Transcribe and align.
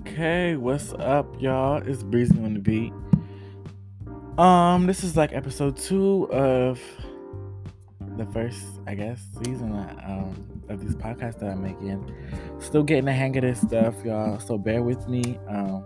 Okay, 0.00 0.56
what's 0.56 0.94
up, 0.94 1.26
y'all? 1.42 1.76
It's 1.86 2.02
Breezy 2.02 2.34
on 2.42 2.54
the 2.54 2.60
beat. 2.60 2.92
Um, 4.38 4.86
this 4.86 5.04
is 5.04 5.14
like 5.14 5.34
episode 5.34 5.76
two 5.76 6.26
of 6.32 6.80
the 8.16 8.24
first, 8.32 8.64
I 8.86 8.94
guess, 8.94 9.20
season 9.44 9.72
um, 9.72 10.62
of 10.70 10.80
these 10.80 10.96
podcasts 10.96 11.40
that 11.40 11.50
I'm 11.50 11.62
making. 11.62 12.14
Still 12.60 12.82
getting 12.82 13.04
the 13.04 13.12
hang 13.12 13.36
of 13.36 13.42
this 13.42 13.60
stuff, 13.60 13.94
y'all. 14.02 14.40
So 14.40 14.56
bear 14.56 14.82
with 14.82 15.06
me. 15.06 15.38
Um, 15.46 15.84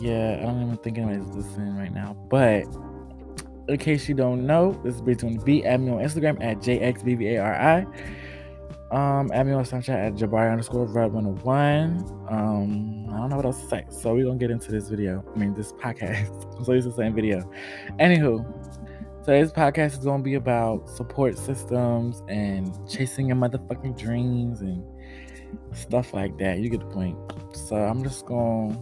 yeah, 0.00 0.36
I 0.38 0.42
don't 0.42 0.62
even 0.62 0.76
think 0.76 0.98
anybody's 0.98 1.34
listening 1.34 1.76
right 1.76 1.92
now. 1.92 2.16
But 2.30 2.66
in 3.68 3.78
case 3.78 4.08
you 4.08 4.14
don't 4.14 4.46
know, 4.46 4.80
this 4.84 4.94
is 4.94 5.00
Breezy 5.00 5.26
on 5.26 5.38
the 5.38 5.44
beat. 5.44 5.64
Add 5.64 5.80
me 5.80 5.90
on 5.90 5.98
Instagram 5.98 6.40
at 6.40 6.58
jxbvari. 6.58 7.84
Um, 8.90 9.30
add 9.34 9.46
me 9.46 9.52
on 9.52 9.64
Snapchat 9.64 9.90
at 9.90 10.14
Jabari 10.14 10.50
underscore 10.50 10.86
Red 10.86 11.12
101. 11.12 12.26
Um, 12.30 13.06
I 13.10 13.18
don't 13.18 13.28
know 13.28 13.36
what 13.36 13.44
else 13.44 13.60
to 13.60 13.68
say. 13.68 13.84
So 13.90 14.14
we're 14.14 14.24
gonna 14.24 14.38
get 14.38 14.50
into 14.50 14.72
this 14.72 14.88
video. 14.88 15.22
I 15.34 15.38
mean 15.38 15.54
this 15.54 15.72
podcast. 15.72 16.44
So 16.64 16.74
to 16.74 16.82
the 16.82 16.92
same 16.92 17.14
video. 17.14 17.48
Anywho, 18.00 18.44
today's 19.24 19.52
podcast 19.52 19.92
is 19.92 20.04
gonna 20.04 20.22
be 20.22 20.34
about 20.34 20.88
support 20.88 21.38
systems 21.38 22.22
and 22.28 22.72
chasing 22.88 23.28
your 23.28 23.36
motherfucking 23.36 23.96
dreams 23.96 24.62
and 24.62 24.82
stuff 25.72 26.14
like 26.14 26.36
that. 26.38 26.58
You 26.58 26.68
get 26.68 26.80
the 26.80 26.86
point. 26.86 27.16
So 27.52 27.76
I'm 27.76 28.02
just 28.02 28.26
gonna 28.26 28.76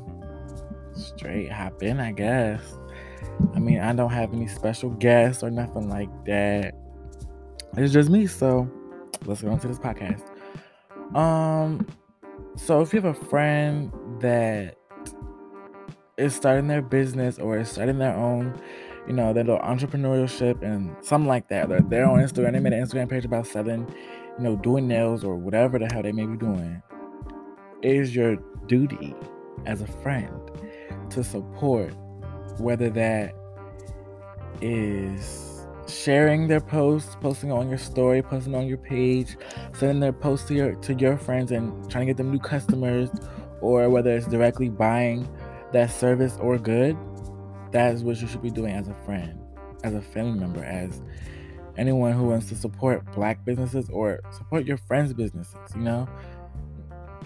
straight 0.95 1.51
hop 1.51 1.83
in, 1.83 2.01
I 2.01 2.13
guess. 2.13 2.63
I 3.55 3.59
mean, 3.59 3.81
I 3.81 3.93
don't 3.93 4.11
have 4.11 4.33
any 4.33 4.47
special 4.47 4.91
guests 4.91 5.43
or 5.43 5.51
nothing 5.51 5.89
like 5.89 6.09
that. 6.27 6.75
It's 7.77 7.93
just 7.93 8.09
me, 8.09 8.27
so 8.27 8.71
let's 9.25 9.43
go 9.43 9.53
into 9.53 9.69
this 9.69 9.79
podcast. 9.79 10.25
Um, 11.17 11.87
so 12.57 12.81
if 12.81 12.93
you 12.93 13.01
have 13.01 13.17
a 13.17 13.25
friend 13.27 13.93
that 14.21 14.77
is 16.17 16.35
starting 16.35 16.69
their 16.69 16.83
business 16.83 17.39
or 17.39 17.59
is 17.59 17.71
starting 17.71 17.99
their 17.99 18.15
own, 18.15 18.59
you 19.07 19.13
know, 19.13 19.33
their 19.33 19.45
little 19.45 19.61
entrepreneurship 19.61 20.63
and 20.63 20.97
something 21.05 21.29
like 21.29 21.49
that, 21.49 21.69
they're, 21.69 21.81
they're 21.81 22.07
on 22.07 22.19
Instagram, 22.19 22.53
they 22.53 22.61
made 22.61 22.73
an 22.73 22.85
Instagram 22.85 23.09
page 23.09 23.25
about 23.25 23.47
selling, 23.47 23.87
you 24.39 24.45
know, 24.45 24.57
doing 24.57 24.89
nails 24.89 25.25
or 25.25 25.37
whatever 25.37 25.79
the 25.79 25.87
hell 25.93 26.03
they 26.03 26.13
may 26.13 26.27
be 26.27 26.37
doing, 26.37 26.83
it 27.83 27.95
is 27.95 28.17
your 28.17 28.37
duty 28.67 29.15
as 29.67 29.83
a 29.83 29.87
friend 29.87 30.33
to 31.11 31.23
support, 31.23 31.95
whether 32.59 32.91
that 32.91 33.35
is 34.61 35.56
sharing 35.89 36.49
their 36.49 36.61
posts, 36.61 37.17
posting 37.21 37.53
on 37.53 37.69
your 37.69 37.79
story, 37.79 38.23
posting 38.23 38.55
on 38.55 38.67
your 38.67 38.79
page, 38.79 39.37
sending 39.73 40.01
their 40.01 40.13
posts 40.13 40.49
to 40.49 40.55
your 40.55 40.75
to 40.77 40.95
your 40.95 41.17
friends 41.17 41.53
and 41.53 41.91
trying 41.91 42.07
to 42.07 42.11
get 42.11 42.17
them 42.17 42.31
new 42.31 42.39
customers, 42.39 43.11
or 43.61 43.89
whether 43.91 44.17
it's 44.17 44.27
directly 44.27 44.69
buying 44.69 45.29
that 45.73 45.91
service 45.91 46.37
or 46.41 46.59
good, 46.59 46.97
that 47.73 47.95
is 47.95 48.03
what 48.03 48.21
you 48.21 48.29
should 48.29 48.43
be 48.43 48.51
doing 48.51 48.73
as 48.73 48.89
a 48.89 48.95
friend, 49.05 49.39
as 49.85 49.95
a 49.95 50.01
family 50.01 50.39
member, 50.39 50.65
as 50.65 51.03
anyone 51.77 52.13
who 52.13 52.29
wants 52.29 52.49
to 52.49 52.57
support 52.57 53.05
black 53.13 53.45
businesses 53.45 53.89
or 53.91 54.21
support 54.31 54.65
your 54.65 54.77
friends' 54.77 55.13
businesses, 55.13 55.59
you 55.75 55.83
know? 55.83 56.09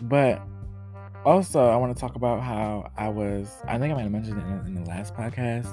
But 0.02 0.42
also, 1.24 1.68
I 1.68 1.76
want 1.76 1.94
to 1.94 2.00
talk 2.00 2.16
about 2.16 2.42
how 2.42 2.90
I 2.96 3.08
was, 3.08 3.50
I 3.66 3.78
think 3.78 3.92
I 3.92 3.96
might 3.96 4.02
have 4.02 4.10
mentioned 4.10 4.38
it 4.38 4.46
in, 4.46 4.76
in 4.76 4.82
the 4.82 4.88
last 4.88 5.14
podcast, 5.14 5.68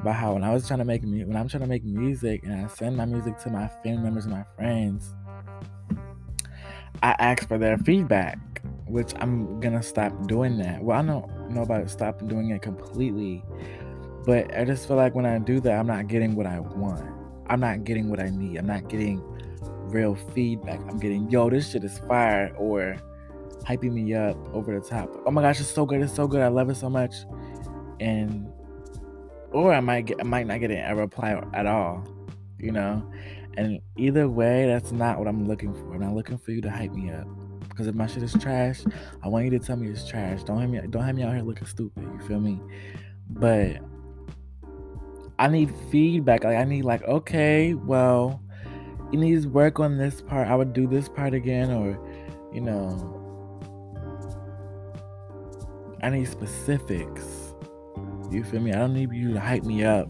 about 0.00 0.14
how 0.14 0.34
when 0.34 0.44
I 0.44 0.52
was 0.52 0.66
trying 0.66 0.78
to 0.80 0.84
make 0.84 1.02
music, 1.02 1.28
when 1.28 1.36
I'm 1.36 1.48
trying 1.48 1.62
to 1.62 1.68
make 1.68 1.84
music 1.84 2.42
and 2.44 2.52
I 2.52 2.68
send 2.68 2.96
my 2.96 3.04
music 3.04 3.38
to 3.38 3.50
my 3.50 3.68
family 3.82 4.02
members 4.02 4.24
and 4.24 4.34
my 4.34 4.44
friends, 4.56 5.14
I 7.02 7.14
ask 7.18 7.46
for 7.48 7.58
their 7.58 7.78
feedback, 7.78 8.38
which 8.86 9.12
I'm 9.20 9.60
gonna 9.60 9.82
stop 9.82 10.26
doing 10.26 10.58
that. 10.58 10.82
Well, 10.82 10.98
I 10.98 11.02
don't 11.02 11.50
know 11.50 11.62
about 11.62 11.88
stopping 11.90 12.28
doing 12.28 12.50
it 12.50 12.62
completely, 12.62 13.44
but 14.24 14.56
I 14.56 14.64
just 14.64 14.88
feel 14.88 14.96
like 14.96 15.14
when 15.14 15.26
I 15.26 15.38
do 15.38 15.60
that, 15.60 15.78
I'm 15.78 15.86
not 15.86 16.06
getting 16.08 16.34
what 16.34 16.46
I 16.46 16.60
want. 16.60 17.04
I'm 17.48 17.60
not 17.60 17.84
getting 17.84 18.08
what 18.08 18.20
I 18.20 18.30
need. 18.30 18.56
I'm 18.56 18.66
not 18.66 18.88
getting 18.88 19.22
real 19.88 20.16
feedback. 20.34 20.80
I'm 20.88 20.98
getting, 20.98 21.30
yo, 21.30 21.48
this 21.48 21.70
shit 21.70 21.84
is 21.84 21.98
fire, 22.00 22.52
or 22.58 22.96
hyping 23.64 23.92
me 23.92 24.14
up 24.14 24.36
over 24.54 24.78
the 24.78 24.84
top. 24.84 25.22
Oh 25.26 25.30
my 25.30 25.42
gosh, 25.42 25.60
it's 25.60 25.70
so 25.70 25.86
good. 25.86 26.00
It's 26.00 26.14
so 26.14 26.26
good. 26.26 26.40
I 26.40 26.48
love 26.48 26.70
it 26.70 26.76
so 26.76 26.90
much. 26.90 27.14
And 28.00 28.52
or 29.52 29.72
I 29.72 29.80
might 29.80 30.06
get 30.06 30.20
I 30.20 30.24
might 30.24 30.46
not 30.46 30.60
get 30.60 30.70
a 30.70 30.94
reply 30.94 31.40
at 31.54 31.66
all, 31.66 32.06
you 32.58 32.72
know. 32.72 33.08
And 33.56 33.80
either 33.96 34.28
way, 34.28 34.66
that's 34.66 34.92
not 34.92 35.18
what 35.18 35.28
I'm 35.28 35.48
looking 35.48 35.72
for. 35.72 35.94
I'm 35.94 36.00
not 36.00 36.14
looking 36.14 36.36
for 36.36 36.52
you 36.52 36.60
to 36.60 36.70
hype 36.70 36.92
me 36.92 37.10
up. 37.10 37.26
Because 37.68 37.86
if 37.86 37.94
my 37.94 38.06
shit 38.06 38.22
is 38.22 38.32
trash, 38.32 38.82
I 39.22 39.28
want 39.28 39.44
you 39.44 39.50
to 39.50 39.58
tell 39.58 39.76
me 39.76 39.88
it's 39.88 40.06
trash. 40.06 40.42
Don't 40.44 40.60
have 40.60 40.70
me 40.70 40.80
don't 40.88 41.04
have 41.04 41.14
me 41.14 41.22
out 41.22 41.34
here 41.34 41.42
looking 41.42 41.66
stupid. 41.66 42.02
You 42.02 42.26
feel 42.26 42.40
me? 42.40 42.60
But 43.30 43.78
I 45.38 45.48
need 45.48 45.74
feedback. 45.90 46.44
Like 46.44 46.56
I 46.56 46.64
need 46.64 46.84
like, 46.84 47.02
okay, 47.04 47.74
well, 47.74 48.40
you 49.12 49.18
need 49.18 49.42
to 49.42 49.48
work 49.48 49.78
on 49.78 49.98
this 49.98 50.20
part. 50.22 50.48
I 50.48 50.56
would 50.56 50.72
do 50.72 50.86
this 50.86 51.08
part 51.08 51.34
again, 51.34 51.70
or 51.70 51.98
you 52.52 52.60
know, 52.60 53.12
I 56.02 56.10
need 56.10 56.28
specifics. 56.28 57.45
You 58.30 58.44
feel 58.44 58.60
me? 58.60 58.72
I 58.72 58.78
don't 58.78 58.94
need 58.94 59.12
you 59.12 59.34
to 59.34 59.40
hype 59.40 59.64
me 59.64 59.84
up 59.84 60.08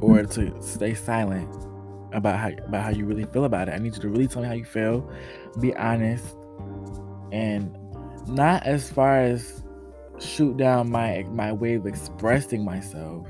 or 0.00 0.24
to 0.24 0.62
stay 0.62 0.94
silent 0.94 1.48
about 2.12 2.38
how 2.38 2.50
about 2.66 2.82
how 2.82 2.90
you 2.90 3.06
really 3.06 3.24
feel 3.24 3.44
about 3.44 3.68
it. 3.68 3.72
I 3.72 3.78
need 3.78 3.94
you 3.94 4.02
to 4.02 4.08
really 4.08 4.26
tell 4.26 4.42
me 4.42 4.48
how 4.48 4.54
you 4.54 4.64
feel, 4.64 5.10
be 5.60 5.74
honest, 5.76 6.36
and 7.32 7.76
not 8.28 8.64
as 8.66 8.90
far 8.90 9.20
as 9.20 9.62
shoot 10.18 10.56
down 10.56 10.90
my 10.90 11.24
my 11.30 11.52
way 11.52 11.74
of 11.74 11.86
expressing 11.86 12.64
myself. 12.64 13.26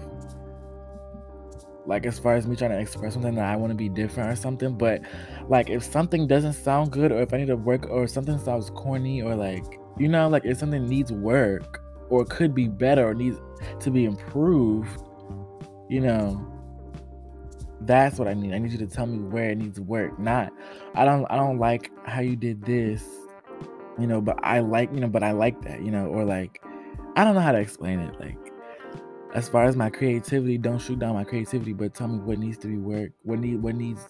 Like 1.85 2.07
as 2.07 2.19
far 2.19 2.35
as 2.35 2.47
me 2.47 2.55
trying 2.55 2.71
to 2.71 2.79
express 2.79 3.15
something 3.15 3.35
that 3.35 3.45
I 3.45 3.57
want 3.57 3.71
to 3.73 3.77
be 3.77 3.89
different 3.89 4.31
or 4.31 4.37
something, 4.37 4.77
but 4.77 5.03
like 5.49 5.69
if 5.69 5.83
something 5.83 6.27
doesn't 6.27 6.53
sound 6.53 6.93
good 6.93 7.11
or 7.11 7.21
if 7.21 7.35
I 7.35 7.39
need 7.39 7.49
to 7.49 7.57
work 7.57 7.89
or 7.91 8.07
something 8.07 8.39
sounds 8.39 8.71
corny 8.71 9.21
or 9.23 9.35
like 9.35 9.65
you 9.99 10.09
know 10.09 10.29
like 10.29 10.45
if 10.45 10.59
something 10.59 10.89
needs 10.89 11.13
work 11.13 11.82
or 12.13 12.27
could 12.27 12.55
be 12.55 12.69
better 12.69 13.09
or 13.09 13.15
needs 13.15 13.41
to 13.81 13.91
be 13.91 14.05
improved, 14.05 15.03
you 15.89 15.99
know, 15.99 16.47
that's 17.81 18.19
what 18.19 18.29
I 18.29 18.35
need. 18.35 18.53
I 18.53 18.59
need 18.59 18.71
you 18.71 18.79
to 18.79 18.87
tell 18.87 19.07
me 19.07 19.19
where 19.19 19.49
it 19.49 19.57
needs 19.57 19.81
work. 19.81 20.19
Not 20.19 20.53
I 20.95 21.07
don't 21.07 21.25
I 21.31 21.37
don't 21.37 21.59
like 21.59 21.91
how 22.05 22.21
you 22.21 22.37
did 22.37 22.67
this, 22.67 23.03
you 23.99 24.07
know, 24.07 24.21
but 24.21 24.39
I 24.43 24.61
like, 24.61 24.93
you 24.93 25.01
know, 25.01 25.09
but 25.09 25.23
I 25.23 25.33
like 25.33 25.63
that, 25.63 25.83
you 25.83 25.91
know, 25.91 26.05
or 26.05 26.25
like 26.27 26.63
I 27.17 27.25
don't 27.25 27.35
know 27.35 27.41
how 27.41 27.53
to 27.53 27.59
explain 27.59 27.99
it. 28.01 28.21
Like 28.21 28.37
as 29.35 29.49
far 29.49 29.65
as 29.65 29.75
my 29.75 29.89
creativity, 29.89 30.59
don't 30.59 30.81
shoot 30.81 30.99
down 30.99 31.15
my 31.15 31.25
creativity, 31.25 31.73
but 31.73 31.95
tell 31.95 32.09
me 32.09 32.19
what 32.19 32.39
needs 32.39 32.59
to 32.59 32.67
be 32.67 32.77
work, 32.77 33.13
what 33.23 33.39
need 33.39 33.63
what 33.63 33.75
needs 33.75 34.07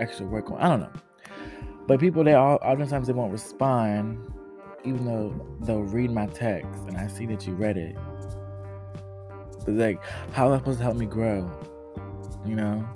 extra 0.00 0.26
work 0.26 0.50
on. 0.50 0.58
I 0.58 0.68
don't 0.68 0.80
know. 0.80 0.92
But 1.86 2.00
people 2.00 2.24
they 2.24 2.34
all 2.34 2.58
oftentimes 2.60 3.06
they 3.06 3.12
won't 3.12 3.30
respond 3.30 4.32
even 4.86 5.04
though 5.04 5.34
they'll 5.62 5.82
read 5.82 6.10
my 6.10 6.26
text 6.26 6.82
and 6.86 6.96
I 6.96 7.08
see 7.08 7.26
that 7.26 7.46
you 7.46 7.54
read 7.54 7.76
it. 7.76 7.96
It's 9.58 9.66
like, 9.68 10.00
how 10.32 10.46
am 10.46 10.52
I 10.52 10.58
supposed 10.58 10.78
to 10.78 10.84
help 10.84 10.96
me 10.96 11.06
grow? 11.06 11.50
You 12.46 12.54
know? 12.54 12.88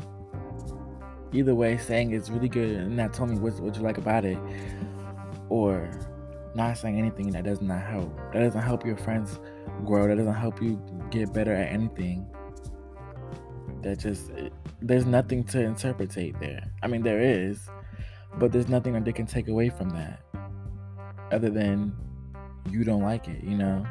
Either 1.32 1.54
way, 1.54 1.76
saying 1.76 2.12
it's 2.12 2.30
really 2.30 2.48
good 2.48 2.70
and 2.70 2.96
not 2.96 3.12
telling 3.12 3.34
me 3.34 3.40
what, 3.40 3.58
what 3.60 3.76
you 3.76 3.82
like 3.82 3.98
about 3.98 4.24
it, 4.24 4.38
or 5.48 5.90
not 6.54 6.76
saying 6.78 6.98
anything 6.98 7.30
that 7.30 7.44
does 7.44 7.60
not 7.60 7.82
help. 7.82 8.16
That 8.32 8.40
doesn't 8.44 8.62
help 8.62 8.86
your 8.86 8.96
friends 8.96 9.40
grow. 9.84 10.06
That 10.06 10.16
doesn't 10.16 10.34
help 10.34 10.62
you 10.62 10.80
get 11.10 11.32
better 11.32 11.54
at 11.54 11.72
anything. 11.72 12.26
That 13.82 13.98
just, 13.98 14.30
it, 14.30 14.52
there's 14.80 15.06
nothing 15.06 15.44
to 15.44 15.60
interpretate 15.60 16.38
there. 16.40 16.62
I 16.82 16.86
mean, 16.86 17.02
there 17.02 17.20
is, 17.20 17.68
but 18.38 18.52
there's 18.52 18.68
nothing 18.68 18.92
that 18.94 19.04
they 19.04 19.12
can 19.12 19.26
take 19.26 19.48
away 19.48 19.70
from 19.70 19.90
that 19.90 20.20
other 21.32 21.50
than 21.50 21.92
you 22.70 22.84
don't 22.84 23.02
like 23.02 23.28
it, 23.28 23.42
you 23.42 23.56
know? 23.56 23.84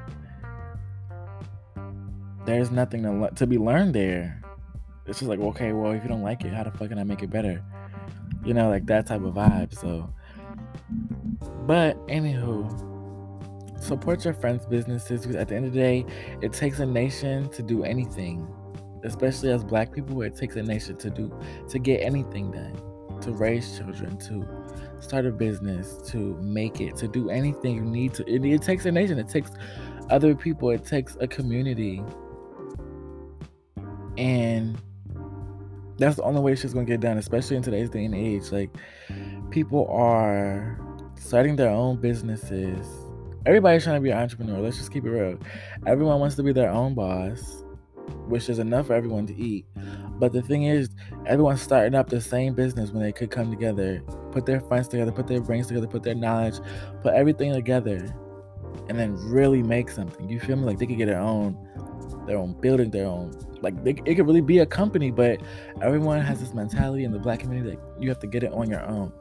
There's 2.45 2.71
nothing 2.71 3.03
to, 3.03 3.29
to 3.35 3.47
be 3.47 3.57
learned 3.57 3.93
there. 3.93 4.41
It's 5.05 5.19
just 5.19 5.29
like, 5.29 5.39
okay, 5.39 5.73
well, 5.73 5.91
if 5.91 6.03
you 6.03 6.09
don't 6.09 6.21
like 6.21 6.45
it, 6.45 6.53
how 6.53 6.63
the 6.63 6.71
fuck 6.71 6.89
can 6.89 6.99
I 6.99 7.03
make 7.03 7.23
it 7.23 7.29
better? 7.29 7.63
You 8.45 8.53
know, 8.53 8.69
like 8.69 8.85
that 8.85 9.07
type 9.07 9.23
of 9.23 9.33
vibe. 9.33 9.77
So, 9.77 10.13
but 11.65 11.97
anywho, 12.07 12.69
support 13.81 14.23
your 14.23 14.33
friends' 14.33 14.65
businesses 14.65 15.21
because 15.21 15.35
at 15.35 15.47
the 15.47 15.55
end 15.55 15.65
of 15.65 15.73
the 15.73 15.79
day, 15.79 16.05
it 16.41 16.53
takes 16.53 16.79
a 16.79 16.85
nation 16.85 17.49
to 17.49 17.63
do 17.63 17.83
anything. 17.83 18.47
Especially 19.03 19.49
as 19.51 19.63
black 19.63 19.93
people, 19.93 20.21
it 20.23 20.35
takes 20.35 20.55
a 20.57 20.63
nation 20.63 20.97
to 20.97 21.09
do 21.09 21.33
to 21.69 21.79
get 21.79 22.01
anything 22.01 22.51
done, 22.51 22.75
to 23.21 23.31
raise 23.31 23.77
children, 23.77 24.17
to 24.17 24.47
start 24.99 25.25
a 25.25 25.31
business, 25.31 25.97
to 26.11 26.35
make 26.41 26.81
it, 26.81 26.95
to 26.97 27.07
do 27.07 27.29
anything 27.29 27.75
you 27.75 27.81
need 27.81 28.13
to. 28.15 28.29
It, 28.29 28.43
it 28.45 28.61
takes 28.61 28.85
a 28.85 28.91
nation, 28.91 29.17
it 29.19 29.29
takes 29.29 29.51
other 30.09 30.35
people, 30.35 30.69
it 30.71 30.85
takes 30.85 31.17
a 31.19 31.27
community. 31.27 32.03
And 34.17 34.77
that's 35.97 36.17
the 36.17 36.23
only 36.23 36.41
way 36.41 36.55
shit's 36.55 36.73
gonna 36.73 36.85
get 36.85 37.01
done, 37.01 37.17
especially 37.17 37.57
in 37.57 37.63
today's 37.63 37.89
day 37.89 38.05
and 38.05 38.15
age. 38.15 38.51
Like, 38.51 38.69
people 39.49 39.87
are 39.89 40.79
starting 41.15 41.55
their 41.55 41.69
own 41.69 41.97
businesses. 41.97 42.87
Everybody's 43.45 43.83
trying 43.83 43.97
to 43.97 44.01
be 44.01 44.11
an 44.11 44.17
entrepreneur. 44.17 44.59
Let's 44.59 44.77
just 44.77 44.91
keep 44.91 45.05
it 45.05 45.09
real. 45.09 45.37
Everyone 45.85 46.19
wants 46.19 46.35
to 46.35 46.43
be 46.43 46.51
their 46.51 46.69
own 46.69 46.93
boss, 46.93 47.63
which 48.27 48.49
is 48.49 48.59
enough 48.59 48.87
for 48.87 48.93
everyone 48.93 49.25
to 49.27 49.35
eat. 49.35 49.65
But 50.19 50.33
the 50.33 50.41
thing 50.41 50.63
is, 50.63 50.89
everyone's 51.25 51.61
starting 51.61 51.95
up 51.95 52.09
the 52.09 52.19
same 52.19 52.53
business 52.53 52.91
when 52.91 53.01
they 53.01 53.13
could 53.13 53.31
come 53.31 53.49
together, 53.49 54.01
put 54.31 54.45
their 54.45 54.59
funds 54.59 54.89
together, 54.89 55.13
put 55.13 55.27
their 55.27 55.39
brains 55.39 55.67
together, 55.67 55.87
put 55.87 56.03
their 56.03 56.15
knowledge, 56.15 56.59
put 57.01 57.13
everything 57.13 57.53
together, 57.53 58.13
and 58.89 58.99
then 58.99 59.15
really 59.29 59.63
make 59.63 59.89
something. 59.89 60.29
You 60.29 60.39
feel 60.39 60.57
me? 60.57 60.65
Like 60.65 60.77
they 60.77 60.85
could 60.85 60.97
get 60.97 61.05
their 61.05 61.21
own, 61.21 61.57
their 62.27 62.37
own 62.37 62.53
building, 62.59 62.91
their 62.91 63.07
own. 63.07 63.31
Like 63.61 63.81
they, 63.83 63.91
it 64.05 64.15
could 64.15 64.27
really 64.27 64.41
be 64.41 64.59
a 64.59 64.65
company, 64.65 65.09
but 65.09 65.41
everyone 65.81 66.19
has 66.19 66.41
this 66.41 66.53
mentality 66.53 67.05
in 67.05 67.13
the 67.13 67.19
black 67.19 67.39
community 67.39 67.77
that 67.77 68.01
you 68.01 68.09
have 68.09 68.19
to 68.19 68.27
get 68.27 68.43
it 68.43 68.51
on 68.51 68.69
your 68.69 68.85
own, 68.85 69.13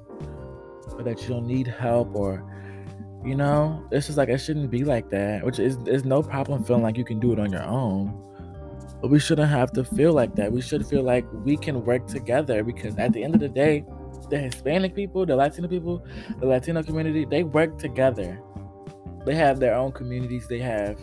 or 0.94 1.04
that 1.04 1.22
you 1.22 1.28
don't 1.28 1.46
need 1.46 1.68
help, 1.68 2.14
or 2.16 2.44
you 3.24 3.36
know, 3.36 3.86
it's 3.92 4.06
just 4.06 4.18
like 4.18 4.28
it 4.28 4.38
shouldn't 4.38 4.70
be 4.70 4.82
like 4.82 5.10
that. 5.10 5.44
Which 5.44 5.60
is, 5.60 5.78
there's 5.78 6.04
no 6.04 6.22
problem 6.22 6.64
feeling 6.64 6.82
like 6.82 6.96
you 6.96 7.04
can 7.04 7.20
do 7.20 7.32
it 7.32 7.38
on 7.38 7.52
your 7.52 7.64
own 7.64 8.27
but 9.00 9.10
we 9.10 9.18
shouldn't 9.18 9.48
have 9.48 9.72
to 9.72 9.84
feel 9.84 10.12
like 10.12 10.34
that. 10.36 10.50
We 10.52 10.60
should 10.60 10.86
feel 10.86 11.02
like 11.02 11.24
we 11.32 11.56
can 11.56 11.84
work 11.84 12.06
together 12.06 12.64
because 12.64 12.96
at 12.96 13.12
the 13.12 13.22
end 13.22 13.34
of 13.34 13.40
the 13.40 13.48
day, 13.48 13.84
the 14.28 14.38
Hispanic 14.38 14.94
people, 14.94 15.24
the 15.24 15.36
Latino 15.36 15.68
people, 15.68 16.04
the 16.40 16.46
Latino 16.46 16.82
community, 16.82 17.24
they 17.24 17.44
work 17.44 17.78
together. 17.78 18.40
They 19.24 19.34
have 19.34 19.60
their 19.60 19.74
own 19.74 19.92
communities, 19.92 20.48
they 20.48 20.58
have 20.58 20.98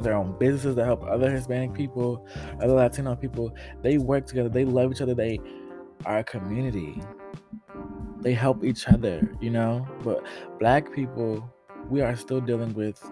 their 0.00 0.14
own 0.14 0.38
businesses 0.38 0.76
that 0.76 0.84
help 0.84 1.02
other 1.04 1.30
Hispanic 1.30 1.74
people, 1.74 2.26
other 2.62 2.74
Latino 2.74 3.16
people. 3.16 3.54
They 3.82 3.98
work 3.98 4.26
together, 4.26 4.48
they 4.48 4.64
love 4.64 4.92
each 4.92 5.00
other, 5.00 5.14
they 5.14 5.40
are 6.06 6.18
a 6.18 6.24
community. 6.24 7.02
They 8.20 8.34
help 8.34 8.64
each 8.64 8.86
other, 8.88 9.36
you 9.40 9.50
know? 9.50 9.86
But 10.04 10.24
black 10.58 10.92
people, 10.92 11.52
we 11.88 12.02
are 12.02 12.14
still 12.16 12.40
dealing 12.40 12.74
with 12.74 13.02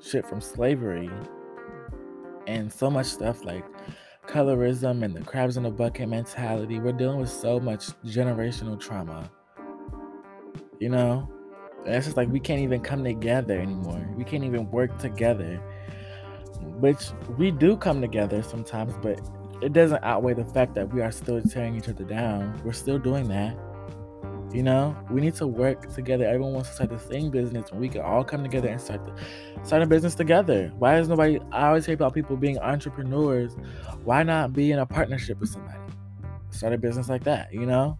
shit 0.00 0.26
from 0.26 0.40
slavery 0.40 1.10
and 2.46 2.72
so 2.72 2.90
much 2.90 3.06
stuff 3.06 3.44
like 3.44 3.64
colorism 4.26 5.04
and 5.04 5.14
the 5.14 5.20
crabs 5.20 5.56
in 5.56 5.62
the 5.62 5.70
bucket 5.70 6.08
mentality. 6.08 6.78
We're 6.78 6.92
dealing 6.92 7.18
with 7.18 7.30
so 7.30 7.60
much 7.60 7.86
generational 8.04 8.78
trauma. 8.78 9.30
You 10.78 10.90
know? 10.90 11.28
And 11.84 11.94
it's 11.94 12.06
just 12.06 12.16
like 12.16 12.28
we 12.28 12.40
can't 12.40 12.60
even 12.60 12.80
come 12.80 13.04
together 13.04 13.58
anymore. 13.58 14.06
We 14.16 14.24
can't 14.24 14.44
even 14.44 14.70
work 14.70 14.98
together. 14.98 15.60
Which 16.80 17.10
we 17.38 17.50
do 17.50 17.76
come 17.76 18.00
together 18.00 18.42
sometimes, 18.42 18.94
but 19.02 19.20
it 19.62 19.72
doesn't 19.72 20.02
outweigh 20.02 20.34
the 20.34 20.44
fact 20.44 20.74
that 20.74 20.92
we 20.92 21.00
are 21.00 21.12
still 21.12 21.40
tearing 21.40 21.76
each 21.76 21.88
other 21.88 22.04
down. 22.04 22.60
We're 22.64 22.72
still 22.72 22.98
doing 22.98 23.28
that. 23.28 23.56
You 24.56 24.62
know, 24.62 24.96
we 25.10 25.20
need 25.20 25.34
to 25.34 25.46
work 25.46 25.92
together. 25.92 26.24
Everyone 26.24 26.54
wants 26.54 26.70
to 26.70 26.74
start 26.76 26.88
the 26.88 26.98
same 26.98 27.28
business. 27.28 27.70
We 27.72 27.90
can 27.90 28.00
all 28.00 28.24
come 28.24 28.42
together 28.42 28.68
and 28.68 28.80
start 28.80 29.04
the, 29.04 29.12
start 29.66 29.82
a 29.82 29.86
business 29.86 30.14
together. 30.14 30.72
Why 30.78 30.98
is 30.98 31.10
nobody? 31.10 31.38
I 31.52 31.66
always 31.66 31.84
hear 31.84 31.94
about 31.94 32.14
people 32.14 32.38
being 32.38 32.58
entrepreneurs. 32.60 33.54
Why 34.02 34.22
not 34.22 34.54
be 34.54 34.72
in 34.72 34.78
a 34.78 34.86
partnership 34.86 35.40
with 35.40 35.50
somebody? 35.50 35.78
Start 36.48 36.72
a 36.72 36.78
business 36.78 37.10
like 37.10 37.22
that. 37.24 37.52
You 37.52 37.66
know. 37.66 37.98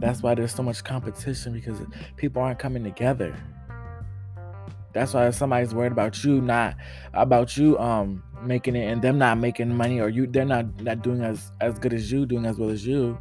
That's 0.00 0.20
why 0.20 0.34
there's 0.34 0.52
so 0.52 0.64
much 0.64 0.82
competition 0.82 1.52
because 1.52 1.78
people 2.16 2.42
aren't 2.42 2.58
coming 2.58 2.82
together. 2.82 3.36
That's 4.94 5.14
why 5.14 5.30
somebody's 5.30 5.76
worried 5.76 5.92
about 5.92 6.24
you 6.24 6.40
not 6.40 6.74
about 7.14 7.56
you 7.56 7.78
um 7.78 8.24
making 8.42 8.74
it 8.74 8.90
and 8.90 9.00
them 9.00 9.18
not 9.18 9.38
making 9.38 9.72
money 9.76 10.00
or 10.00 10.08
you 10.08 10.26
they're 10.26 10.44
not 10.44 10.82
not 10.82 11.02
doing 11.02 11.22
as 11.22 11.52
as 11.60 11.78
good 11.78 11.94
as 11.94 12.10
you 12.10 12.26
doing 12.26 12.46
as 12.46 12.58
well 12.58 12.68
as 12.68 12.84
you 12.84 13.16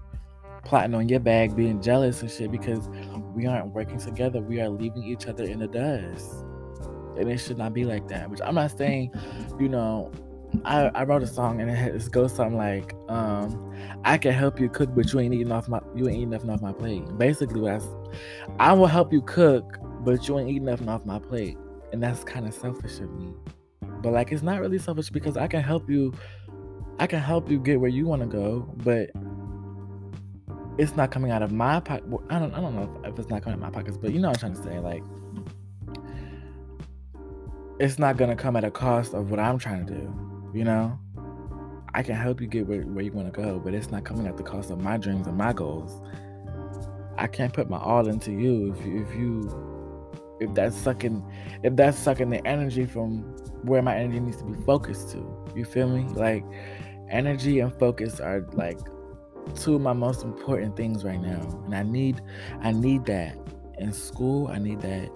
plotting 0.64 0.94
on 0.94 1.10
your 1.10 1.20
bag, 1.20 1.56
being 1.56 1.82
jealous 1.82 2.22
and 2.22 2.32
shit 2.32 2.52
because 2.52 2.90
we 3.34 3.48
aren't 3.48 3.74
working 3.74 4.00
together. 4.00 4.42
We 4.42 4.62
are 4.62 4.70
leaving 4.70 5.04
each 5.04 5.28
other 5.28 5.44
in 5.44 5.60
the 5.60 5.68
dust. 5.68 6.46
And 7.18 7.30
it 7.30 7.38
should 7.40 7.58
not 7.58 7.74
be 7.74 7.86
like 7.86 8.08
that. 8.08 8.30
Which 8.30 8.40
I'm 8.44 8.56
not 8.56 8.78
saying, 8.78 9.14
you 9.60 9.68
know, 9.68 10.12
I, 10.66 10.88
I 10.90 11.04
wrote 11.04 11.24
a 11.24 11.28
song 11.28 11.62
and 11.62 11.72
it 11.72 12.12
goes 12.12 12.34
something 12.34 12.58
like, 12.58 12.94
um, 13.10 13.74
I 14.04 14.18
can 14.18 14.34
help 14.34 14.60
you 14.60 14.70
cook, 14.70 14.94
but 14.96 15.12
you 15.12 15.20
ain't 15.20 15.34
eating 15.34 15.52
off 15.52 15.68
my 15.68 15.80
you 15.96 16.08
ain't 16.08 16.18
eating 16.18 16.30
nothing 16.30 16.50
off 16.50 16.62
my 16.62 16.74
plate. 16.74 17.04
Basically 17.18 17.62
what 17.62 17.82
I, 18.60 18.70
I 18.72 18.74
will 18.74 18.88
help 18.88 19.14
you 19.14 19.22
cook, 19.22 19.78
but 20.02 20.28
you 20.28 20.40
ain't 20.40 20.50
eating 20.50 20.66
nothing 20.66 20.90
off 20.90 21.06
my 21.06 21.20
plate. 21.20 21.58
And 21.94 22.02
that's 22.02 22.24
kind 22.24 22.48
of 22.48 22.54
selfish 22.54 23.00
of 23.00 23.12
me. 23.12 23.34
But 24.02 24.14
like 24.14 24.32
it's 24.32 24.44
not 24.44 24.60
really 24.60 24.80
selfish 24.80 25.10
because 25.10 25.38
I 25.38 25.48
can 25.48 25.62
help 25.62 25.90
you 25.90 26.14
I 27.00 27.08
can 27.08 27.20
help 27.20 27.50
you 27.50 27.60
get 27.60 27.80
where 27.80 27.90
you 27.90 28.06
want 28.06 28.22
to 28.22 28.28
go, 28.28 28.72
but 28.84 29.10
it's 30.78 30.96
not 30.96 31.12
coming 31.12 31.32
out 31.32 31.42
of 31.42 31.52
my 31.52 31.80
pocket. 31.80 32.08
Well, 32.08 32.24
I 32.30 32.40
don't 32.40 32.54
I 32.54 32.62
don't 32.62 32.76
know 32.76 33.02
if, 33.04 33.14
if, 33.14 33.20
it's 33.20 33.30
not 33.30 33.44
coming 33.44 33.60
out 33.62 33.68
of 33.68 33.74
my 33.74 33.80
pockets, 33.80 33.98
but 33.98 34.14
you 34.14 34.20
know 34.20 34.30
what 34.30 34.44
I'm 34.44 34.54
trying 34.54 34.64
to 34.64 34.70
say. 34.70 34.80
Like, 34.80 35.04
it's 37.80 38.00
not 38.00 38.18
gonna 38.18 38.36
come 38.36 38.56
at 38.56 38.64
a 38.64 38.72
cost 38.72 39.14
of 39.14 39.32
what 39.32 39.40
I'm 39.40 39.58
trying 39.58 39.86
to 39.86 39.94
do. 39.94 40.14
You 40.54 40.64
know, 40.64 41.00
I 41.94 42.04
can 42.04 42.16
help 42.16 42.42
you 42.42 42.48
get 42.48 42.68
where, 42.68 42.82
where 42.82 43.04
you 43.04 43.12
want 43.12 43.34
to 43.34 43.42
go, 43.42 43.60
but 43.60 43.74
it's 43.74 43.92
not 43.92 44.04
coming 44.04 44.28
at 44.28 44.38
the 44.38 44.44
cost 44.44 44.72
of 44.72 44.82
my 44.82 44.98
dreams 44.98 45.28
and 45.28 45.38
my 45.38 45.54
goals. 45.54 46.02
I 47.18 47.28
can't 47.28 47.54
put 47.54 47.70
my 47.70 47.78
all 47.78 48.08
into 48.08 48.32
you 48.32 48.74
if 48.74 48.86
you, 48.86 49.02
if 49.02 49.16
you 49.16 49.72
if 50.40 50.54
that's 50.56 50.76
sucking 50.76 51.24
if 51.64 51.76
that's 51.76 51.98
sucking 51.98 52.30
the 52.32 52.46
energy 52.48 52.86
from 52.86 53.22
where 53.64 53.82
my 53.82 53.96
energy 53.96 54.20
needs 54.20 54.38
to 54.38 54.46
be 54.46 54.60
focused 54.64 55.12
to. 55.12 55.54
You 55.56 55.66
feel 55.66 55.88
me? 55.88 56.12
Like 56.14 56.44
energy 57.10 57.60
and 57.60 57.78
focus 57.78 58.20
are 58.20 58.48
like 58.54 58.80
two 59.56 59.76
of 59.76 59.82
my 59.82 59.94
most 59.94 60.24
important 60.24 60.76
things 60.78 61.04
right 61.04 61.22
now 61.22 61.42
and 61.66 61.76
i 61.76 61.84
need 61.84 62.22
i 62.62 62.72
need 62.72 63.06
that 63.06 63.38
in 63.80 63.92
school 63.92 64.48
i 64.48 64.58
need 64.58 64.80
that 64.82 65.10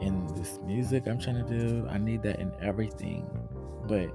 in 0.00 0.26
this 0.34 0.58
music 0.64 1.06
i'm 1.06 1.18
trying 1.18 1.44
to 1.44 1.58
do 1.58 1.86
i 1.90 1.98
need 1.98 2.22
that 2.22 2.38
in 2.40 2.52
everything. 2.60 3.26
But 3.86 4.08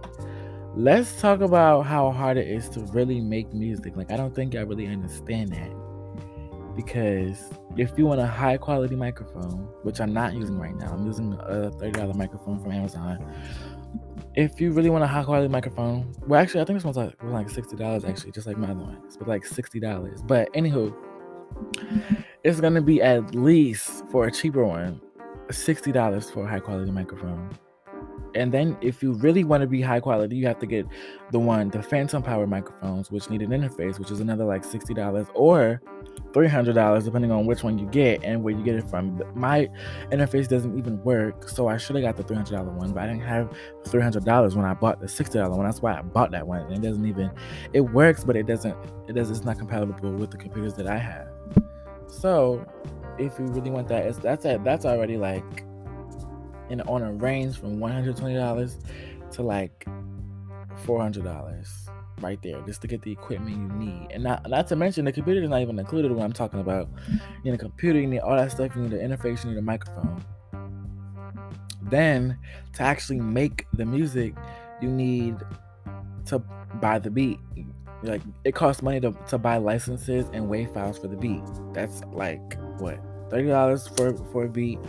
let's 0.75 1.19
talk 1.21 1.41
about 1.41 1.85
how 1.85 2.11
hard 2.11 2.37
it 2.37 2.47
is 2.47 2.69
to 2.69 2.81
really 2.93 3.21
make 3.21 3.53
music. 3.53 3.95
Like 3.95 4.11
i 4.11 4.17
don't 4.17 4.33
think 4.33 4.55
i 4.55 4.61
really 4.61 4.87
understand 4.87 5.49
that. 5.49 5.71
Because 6.75 7.37
if 7.77 7.97
you 7.97 8.05
want 8.05 8.19
a 8.19 8.27
high 8.27 8.57
quality 8.57 8.95
microphone 8.95 9.67
which 9.83 9.99
i'm 9.99 10.13
not 10.13 10.33
using 10.33 10.57
right 10.57 10.75
now 10.75 10.91
i'm 10.91 11.05
using 11.05 11.33
a 11.33 11.71
$30 11.71 12.15
microphone 12.15 12.59
from 12.59 12.71
amazon 12.71 13.23
if 14.35 14.61
you 14.61 14.71
really 14.71 14.89
want 14.89 15.03
a 15.03 15.07
high 15.07 15.23
quality 15.23 15.47
microphone, 15.47 16.13
well, 16.27 16.39
actually, 16.39 16.61
I 16.61 16.65
think 16.65 16.77
this 16.77 16.85
one's 16.85 16.97
like 16.97 17.15
like 17.23 17.49
sixty 17.49 17.75
dollars. 17.75 18.05
Actually, 18.05 18.31
just 18.31 18.47
like 18.47 18.57
my 18.57 18.69
other 18.69 18.79
one, 18.79 19.01
it's 19.05 19.17
like 19.21 19.45
sixty 19.45 19.79
dollars. 19.79 20.21
But 20.21 20.51
anywho, 20.53 20.95
it's 22.43 22.61
gonna 22.61 22.81
be 22.81 23.01
at 23.01 23.35
least 23.35 24.05
for 24.11 24.27
a 24.27 24.31
cheaper 24.31 24.65
one, 24.65 25.01
sixty 25.51 25.91
dollars 25.91 26.29
for 26.29 26.45
a 26.45 26.47
high 26.47 26.59
quality 26.59 26.91
microphone. 26.91 27.49
And 28.35 28.51
then, 28.51 28.77
if 28.79 29.01
you 29.01 29.13
really 29.13 29.43
want 29.43 29.61
to 29.61 29.67
be 29.67 29.81
high 29.81 29.99
quality, 29.99 30.35
you 30.35 30.45
have 30.45 30.59
to 30.59 30.67
get 30.67 30.85
the 31.31 31.39
one, 31.39 31.69
the 31.69 31.81
phantom 31.81 32.21
power 32.21 32.45
microphones, 32.45 33.09
which 33.09 33.29
need 33.29 33.41
an 33.41 33.49
interface, 33.49 33.97
which 33.97 34.11
is 34.11 34.19
another 34.19 34.45
like 34.45 34.63
sixty 34.63 34.93
dollars, 34.93 35.27
or 35.33 35.81
$300 36.33 37.03
depending 37.03 37.31
on 37.31 37.45
which 37.45 37.63
one 37.63 37.77
you 37.77 37.85
get 37.87 38.23
and 38.23 38.43
where 38.43 38.53
you 38.53 38.63
get 38.63 38.75
it 38.75 38.89
from. 38.89 39.21
My 39.35 39.67
interface 40.11 40.47
doesn't 40.47 40.77
even 40.77 41.01
work, 41.03 41.49
so 41.49 41.67
I 41.67 41.77
should 41.77 41.95
have 41.95 42.03
got 42.03 42.17
the 42.17 42.23
$300 42.23 42.73
one, 42.73 42.91
but 42.91 43.03
I 43.03 43.07
didn't 43.07 43.23
have 43.23 43.51
$300 43.85 44.55
when 44.55 44.65
I 44.65 44.73
bought 44.73 44.99
the 44.99 45.07
$60 45.07 45.49
one. 45.49 45.65
That's 45.65 45.81
why 45.81 45.97
I 45.97 46.01
bought 46.01 46.31
that 46.31 46.45
one. 46.45 46.61
And 46.61 46.73
it 46.73 46.87
doesn't 46.87 47.05
even 47.05 47.31
it 47.73 47.81
works, 47.81 48.23
but 48.23 48.35
it 48.35 48.45
doesn't 48.47 48.75
it 49.07 49.13
does 49.13 49.29
it's 49.29 49.43
not 49.43 49.57
compatible 49.57 50.11
with 50.11 50.31
the 50.31 50.37
computers 50.37 50.73
that 50.75 50.87
I 50.87 50.97
have. 50.97 51.27
So, 52.07 52.65
if 53.17 53.37
you 53.37 53.45
really 53.45 53.69
want 53.69 53.87
that, 53.89 54.05
it's 54.05 54.17
that's 54.17 54.45
a, 54.45 54.59
that's 54.63 54.85
already 54.85 55.17
like 55.17 55.63
in 56.69 56.81
on 56.81 57.03
a 57.03 57.13
range 57.13 57.59
from 57.59 57.79
$120 57.79 59.31
to 59.31 59.43
like 59.43 59.85
$400 60.85 61.89
right 62.21 62.41
there 62.41 62.61
just 62.65 62.81
to 62.81 62.87
get 62.87 63.01
the 63.01 63.11
equipment 63.11 63.57
you 63.57 63.67
need. 63.77 64.07
And 64.11 64.23
not, 64.23 64.49
not 64.49 64.67
to 64.67 64.75
mention 64.75 65.05
the 65.05 65.11
computer 65.11 65.41
is 65.41 65.49
not 65.49 65.61
even 65.61 65.79
included 65.79 66.11
when 66.11 66.23
I'm 66.23 66.33
talking 66.33 66.59
about. 66.59 66.89
You 67.09 67.19
need 67.51 67.53
a 67.53 67.57
computer, 67.57 67.99
you 67.99 68.07
need 68.07 68.19
all 68.19 68.35
that 68.35 68.51
stuff, 68.51 68.75
you 68.75 68.83
need 68.83 68.93
an 68.93 69.09
interface, 69.09 69.43
you 69.43 69.51
need 69.51 69.57
a 69.59 69.61
microphone. 69.61 70.23
Then 71.83 72.37
to 72.73 72.83
actually 72.83 73.19
make 73.19 73.65
the 73.73 73.85
music, 73.85 74.35
you 74.81 74.89
need 74.89 75.37
to 76.25 76.39
buy 76.81 76.99
the 76.99 77.09
beat. 77.09 77.39
Like 78.03 78.21
it 78.43 78.55
costs 78.55 78.81
money 78.81 78.99
to, 79.01 79.13
to 79.27 79.37
buy 79.37 79.57
licenses 79.57 80.27
and 80.31 80.49
WAV 80.49 80.73
files 80.73 80.97
for 80.97 81.07
the 81.07 81.17
beat. 81.17 81.41
That's 81.73 82.01
like 82.13 82.57
what 82.79 82.99
thirty 83.29 83.49
dollars 83.49 83.87
for 83.87 84.15
for 84.31 84.45
a 84.45 84.49
beat. 84.49 84.79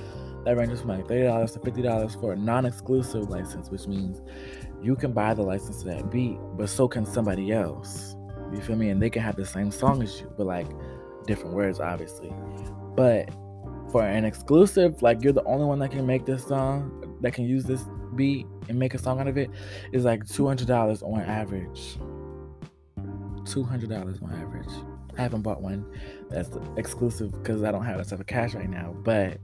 That 0.44 0.56
ranges 0.56 0.80
from 0.80 0.90
like 0.90 1.08
thirty 1.08 1.24
dollars 1.24 1.52
to 1.52 1.58
fifty 1.60 1.82
dollars 1.82 2.14
for 2.14 2.32
a 2.32 2.36
non-exclusive 2.36 3.28
license, 3.28 3.68
which 3.68 3.86
means 3.86 4.20
you 4.82 4.96
can 4.96 5.12
buy 5.12 5.34
the 5.34 5.42
license 5.42 5.82
to 5.82 5.88
that 5.88 6.10
beat, 6.10 6.38
but 6.56 6.68
so 6.68 6.88
can 6.88 7.04
somebody 7.04 7.52
else. 7.52 8.16
You 8.52 8.60
feel 8.60 8.76
me? 8.76 8.90
And 8.90 9.00
they 9.00 9.10
can 9.10 9.22
have 9.22 9.36
the 9.36 9.44
same 9.46 9.70
song 9.70 10.02
as 10.02 10.20
you, 10.20 10.32
but 10.36 10.46
like 10.46 10.66
different 11.26 11.54
words, 11.54 11.80
obviously. 11.80 12.32
But 12.96 13.30
for 13.92 14.02
an 14.04 14.24
exclusive, 14.24 15.02
like 15.02 15.22
you're 15.22 15.32
the 15.32 15.44
only 15.44 15.66
one 15.66 15.78
that 15.80 15.90
can 15.90 16.06
make 16.06 16.26
this 16.26 16.44
song, 16.44 17.16
that 17.20 17.32
can 17.32 17.44
use 17.44 17.64
this 17.64 17.84
beat 18.16 18.46
and 18.68 18.78
make 18.78 18.94
a 18.94 18.98
song 18.98 19.20
out 19.20 19.28
of 19.28 19.36
it, 19.36 19.50
is 19.92 20.04
like 20.04 20.24
$200 20.24 21.02
on 21.02 21.20
average. 21.20 21.98
$200 23.44 24.22
on 24.22 24.32
average. 24.32 24.84
I 25.18 25.22
haven't 25.22 25.42
bought 25.42 25.60
one 25.60 25.84
that's 26.30 26.50
exclusive 26.76 27.32
because 27.32 27.62
I 27.62 27.72
don't 27.72 27.84
have 27.84 27.98
that 27.98 28.08
type 28.08 28.20
of 28.20 28.26
cash 28.26 28.54
right 28.54 28.70
now. 28.70 28.94
But 29.02 29.38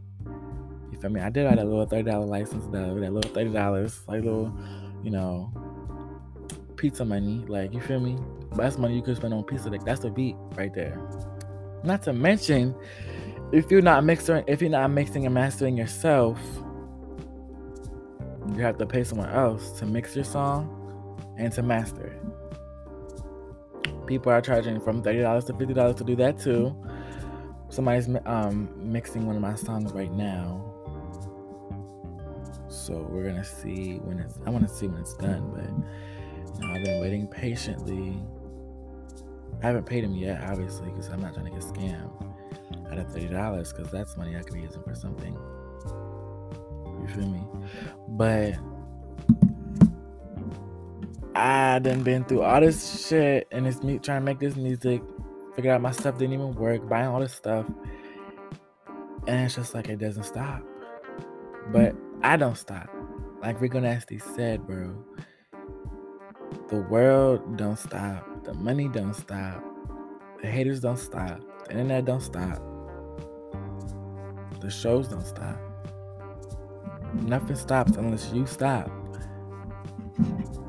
you 0.90 0.98
feel 0.98 1.10
me? 1.10 1.20
I 1.20 1.28
did 1.28 1.48
buy 1.48 1.56
that 1.56 1.66
little 1.66 1.84
thirty 1.86 2.10
dollar 2.10 2.26
license 2.26 2.64
though. 2.66 2.98
That 2.98 3.12
little 3.12 3.30
thirty 3.32 3.50
dollars, 3.50 4.00
like 4.06 4.22
little, 4.22 4.56
you 5.06 5.12
know, 5.12 5.52
pizza 6.74 7.04
money. 7.04 7.44
Like 7.46 7.72
you 7.72 7.80
feel 7.80 8.00
me? 8.00 8.18
That's 8.56 8.76
money 8.76 8.96
you 8.96 9.02
could 9.02 9.16
spend 9.16 9.32
on 9.32 9.44
pizza. 9.44 9.70
Like 9.70 9.84
that's 9.84 10.02
a 10.02 10.10
beat 10.10 10.34
right 10.56 10.74
there. 10.74 11.00
Not 11.84 12.02
to 12.02 12.12
mention, 12.12 12.74
if 13.52 13.70
you're 13.70 13.82
not 13.82 14.02
mixing, 14.02 14.42
if 14.48 14.60
you're 14.60 14.68
not 14.68 14.90
mixing 14.90 15.24
and 15.24 15.32
mastering 15.32 15.76
yourself, 15.76 16.40
you 18.52 18.62
have 18.62 18.78
to 18.78 18.86
pay 18.86 19.04
someone 19.04 19.30
else 19.30 19.78
to 19.78 19.86
mix 19.86 20.16
your 20.16 20.24
song 20.24 20.72
and 21.38 21.52
to 21.52 21.62
master 21.62 22.08
it. 22.08 22.20
People 24.08 24.32
are 24.32 24.40
charging 24.40 24.80
from 24.80 25.04
thirty 25.04 25.20
dollars 25.20 25.44
to 25.44 25.54
fifty 25.54 25.72
dollars 25.72 25.94
to 25.96 26.04
do 26.04 26.16
that 26.16 26.36
too. 26.36 26.74
Somebody's 27.68 28.08
um, 28.24 28.68
mixing 28.76 29.24
one 29.24 29.36
of 29.36 29.42
my 29.42 29.54
songs 29.54 29.92
right 29.92 30.10
now, 30.12 30.64
so 32.86 33.06
we're 33.10 33.24
gonna 33.24 33.44
see 33.44 33.96
when 33.96 34.20
it's. 34.20 34.38
I 34.46 34.50
want 34.50 34.66
to 34.68 34.72
see 34.72 34.86
when 34.86 35.00
it's 35.00 35.14
done, 35.14 35.50
but 35.52 36.60
you 36.60 36.66
know, 36.68 36.74
I've 36.74 36.84
been 36.84 37.00
waiting 37.00 37.26
patiently. 37.26 38.16
I 39.62 39.66
haven't 39.66 39.86
paid 39.86 40.04
him 40.04 40.14
yet, 40.14 40.44
obviously, 40.48 40.90
because 40.90 41.08
I'm 41.08 41.20
not 41.20 41.34
trying 41.34 41.46
to 41.46 41.50
get 41.50 41.62
scammed 41.62 42.12
out 42.92 42.98
of 42.98 43.12
thirty 43.12 43.26
dollars, 43.26 43.72
because 43.72 43.90
that's 43.90 44.16
money 44.16 44.36
I 44.36 44.42
could 44.42 44.54
be 44.54 44.60
using 44.60 44.82
for 44.82 44.94
something. 44.94 45.36
You 47.00 47.08
feel 47.08 47.28
me? 47.28 47.42
But 48.08 48.54
I 51.34 51.80
done 51.80 52.02
been 52.02 52.24
through 52.24 52.42
all 52.42 52.60
this 52.60 53.06
shit 53.08 53.46
and 53.50 53.66
it's 53.66 53.82
me 53.82 53.98
trying 53.98 54.20
to 54.20 54.24
make 54.24 54.38
this 54.38 54.56
music. 54.56 55.02
Figure 55.54 55.72
out 55.72 55.80
my 55.80 55.90
stuff 55.90 56.18
didn't 56.18 56.34
even 56.34 56.54
work, 56.54 56.88
buying 56.88 57.08
all 57.08 57.20
this 57.20 57.34
stuff. 57.34 57.66
And 59.26 59.44
it's 59.44 59.56
just 59.56 59.74
like 59.74 59.88
it 59.88 59.98
doesn't 59.98 60.24
stop. 60.24 60.62
But 61.72 61.94
I 62.26 62.36
don't 62.36 62.58
stop. 62.58 62.90
Like 63.40 63.60
Rico 63.60 63.78
Nasty 63.78 64.18
said, 64.18 64.66
bro. 64.66 64.96
The 66.66 66.80
world 66.90 67.56
don't 67.56 67.78
stop. 67.78 68.42
The 68.42 68.52
money 68.52 68.88
don't 68.88 69.14
stop. 69.14 69.62
The 70.42 70.48
haters 70.48 70.80
don't 70.80 70.98
stop. 70.98 71.40
The 71.66 71.70
internet 71.70 72.04
don't 72.04 72.20
stop. 72.20 72.60
The 74.60 74.68
shows 74.68 75.06
don't 75.06 75.24
stop. 75.24 75.56
Nothing 77.14 77.54
stops 77.54 77.92
unless 77.92 78.32
you 78.32 78.44
stop. 78.44 78.90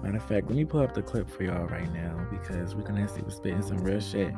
Matter 0.03 0.17
of 0.17 0.25
fact, 0.25 0.49
let 0.49 0.57
me 0.57 0.63
pull 0.63 0.81
up 0.81 0.93
the 0.93 1.01
clip 1.01 1.27
for 1.27 1.43
y'all 1.43 1.65
right 1.65 1.91
now 1.91 2.23
because 2.29 2.75
gonna 2.75 3.07
see 3.07 3.23
was 3.23 3.33
spitting 3.33 3.63
some 3.63 3.79
real 3.79 3.99
shit. 3.99 4.31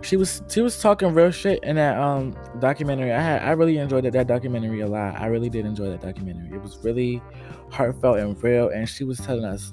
She 0.00 0.16
was 0.16 0.42
she 0.48 0.60
was 0.60 0.80
talking 0.80 1.12
real 1.12 1.30
shit 1.30 1.62
in 1.64 1.76
that 1.76 1.98
um 1.98 2.36
documentary. 2.60 3.12
I 3.12 3.20
had 3.20 3.42
I 3.42 3.50
really 3.52 3.78
enjoyed 3.78 4.04
that, 4.04 4.12
that 4.12 4.26
documentary 4.26 4.80
a 4.80 4.86
lot. 4.86 5.20
I 5.20 5.26
really 5.26 5.50
did 5.50 5.66
enjoy 5.66 5.88
that 5.90 6.00
documentary. 6.00 6.54
It 6.54 6.62
was 6.62 6.78
really 6.84 7.20
heartfelt 7.70 8.18
and 8.18 8.40
real, 8.42 8.68
and 8.68 8.88
she 8.88 9.04
was 9.04 9.18
telling 9.18 9.44
us 9.44 9.72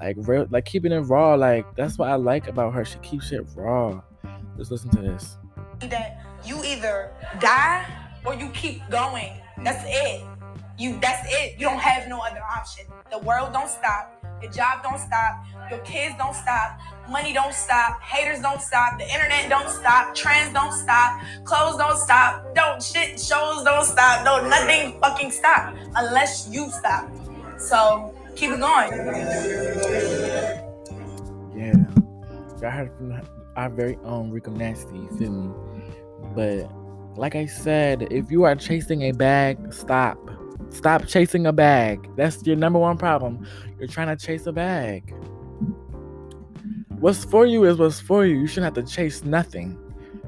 like 0.00 0.16
real 0.20 0.46
like 0.50 0.64
keeping 0.64 0.92
it 0.92 1.00
raw. 1.00 1.34
Like 1.34 1.64
that's 1.76 1.98
what 1.98 2.10
I 2.10 2.16
like 2.16 2.48
about 2.48 2.74
her. 2.74 2.84
She 2.84 2.98
keeps 2.98 3.30
it 3.32 3.46
raw. 3.54 4.02
Just 4.56 4.70
listen 4.70 4.90
to 4.90 5.02
this. 5.02 5.38
That 5.80 6.20
you 6.44 6.62
either 6.64 7.12
die 7.38 7.86
or 8.24 8.34
you 8.34 8.48
keep 8.50 8.82
going. 8.90 9.32
That's 9.62 9.84
it. 9.86 10.24
You 10.78 10.98
that's 11.00 11.26
it. 11.30 11.58
You 11.58 11.66
don't 11.66 11.78
have 11.78 12.08
no 12.08 12.18
other 12.20 12.42
option. 12.42 12.86
The 13.10 13.18
world 13.18 13.52
don't 13.52 13.68
stop. 13.68 14.19
Your 14.42 14.50
job 14.50 14.82
don't 14.82 14.98
stop. 14.98 15.44
Your 15.70 15.80
kids 15.80 16.14
don't 16.18 16.34
stop. 16.34 16.80
Money 17.08 17.32
don't 17.32 17.54
stop. 17.54 18.00
Haters 18.00 18.40
don't 18.40 18.60
stop. 18.60 18.98
The 18.98 19.04
internet 19.04 19.48
don't 19.48 19.68
stop. 19.68 20.14
Trends 20.14 20.52
don't 20.52 20.72
stop. 20.72 21.20
Clothes 21.44 21.76
don't 21.76 21.98
stop. 21.98 22.54
Don't 22.54 22.82
shit 22.82 23.20
shows 23.20 23.64
don't 23.64 23.84
stop. 23.84 24.24
Don't 24.24 24.48
nothing 24.48 24.98
fucking 25.00 25.30
stop 25.30 25.74
unless 25.96 26.48
you 26.50 26.70
stop. 26.70 27.10
So 27.58 28.14
keep 28.36 28.52
it 28.52 28.60
going. 28.60 28.90
Yeah. 31.54 31.74
I 32.62 32.70
heard 32.70 32.90
from 32.96 33.20
our 33.56 33.70
very 33.70 33.98
own 34.04 34.30
Rico 34.30 34.50
Nasty, 34.50 34.96
you 34.96 35.08
feel 35.18 35.32
me? 35.32 35.54
But 36.34 36.70
like 37.16 37.34
I 37.34 37.46
said, 37.46 38.08
if 38.10 38.30
you 38.30 38.44
are 38.44 38.54
chasing 38.54 39.02
a 39.02 39.12
bag, 39.12 39.72
stop. 39.72 40.18
Stop 40.68 41.06
chasing 41.06 41.46
a 41.46 41.52
bag. 41.52 42.08
That's 42.16 42.46
your 42.46 42.56
number 42.56 42.78
one 42.78 42.96
problem. 42.98 43.46
You're 43.78 43.88
trying 43.88 44.16
to 44.16 44.26
chase 44.26 44.46
a 44.46 44.52
bag. 44.52 45.14
What's 47.00 47.24
for 47.24 47.46
you 47.46 47.64
is 47.64 47.78
what's 47.78 47.98
for 47.98 48.26
you. 48.26 48.36
You 48.36 48.46
shouldn't 48.46 48.76
have 48.76 48.84
to 48.84 48.92
chase 48.92 49.24
nothing. 49.24 49.78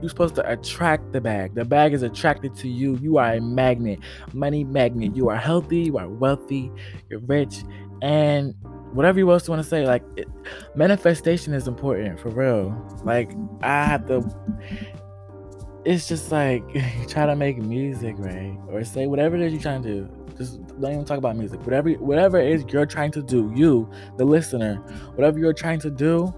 You're 0.01 0.09
supposed 0.09 0.35
to 0.37 0.51
attract 0.51 1.13
the 1.13 1.21
bag. 1.21 1.55
The 1.55 1.65
bag 1.65 1.93
is 1.93 2.03
attracted 2.03 2.57
to 2.57 2.69
you. 2.69 2.99
You 3.01 3.19
are 3.19 3.35
a 3.35 3.41
magnet, 3.41 4.01
money 4.33 4.65
magnet. 4.65 5.15
You 5.15 5.29
are 5.29 5.37
healthy, 5.37 5.83
you 5.83 5.99
are 5.99 6.09
wealthy, 6.09 6.73
you're 7.09 7.21
rich, 7.21 7.63
and 8.01 8.55
whatever 8.93 9.19
you 9.19 9.31
else 9.31 9.49
want 9.49 9.63
to 9.63 9.69
say. 9.69 9.87
Like, 9.87 10.03
it, 10.17 10.29
manifestation 10.75 11.55
is 11.55 11.69
important 11.69 12.19
for 12.19 12.31
real. 12.31 12.75
Like, 13.05 13.31
I 13.63 13.85
have 13.85 14.07
to. 14.09 14.29
It's 15.85 16.09
just 16.09 16.33
like 16.33 16.65
try 17.09 17.27
to 17.27 17.37
make 17.37 17.59
music, 17.59 18.17
right? 18.19 18.59
Or 18.69 18.83
say 18.83 19.07
whatever 19.07 19.37
it 19.37 19.43
is 19.43 19.53
you're 19.53 19.63
trying 19.63 19.83
to 19.83 19.89
do 19.89 20.22
just 20.37 20.65
don't 20.81 20.93
even 20.93 21.05
talk 21.05 21.19
about 21.19 21.37
music. 21.37 21.61
Whatever 21.65 21.91
whatever 21.93 22.39
it 22.39 22.53
is 22.53 22.65
you're 22.73 22.87
trying 22.87 23.11
to 23.13 23.23
do, 23.23 23.53
you, 23.55 23.91
the 24.17 24.25
listener, 24.25 24.77
whatever 25.15 25.39
you're 25.39 25.53
trying 25.53 25.81
to 25.81 25.91
do, 25.91 26.33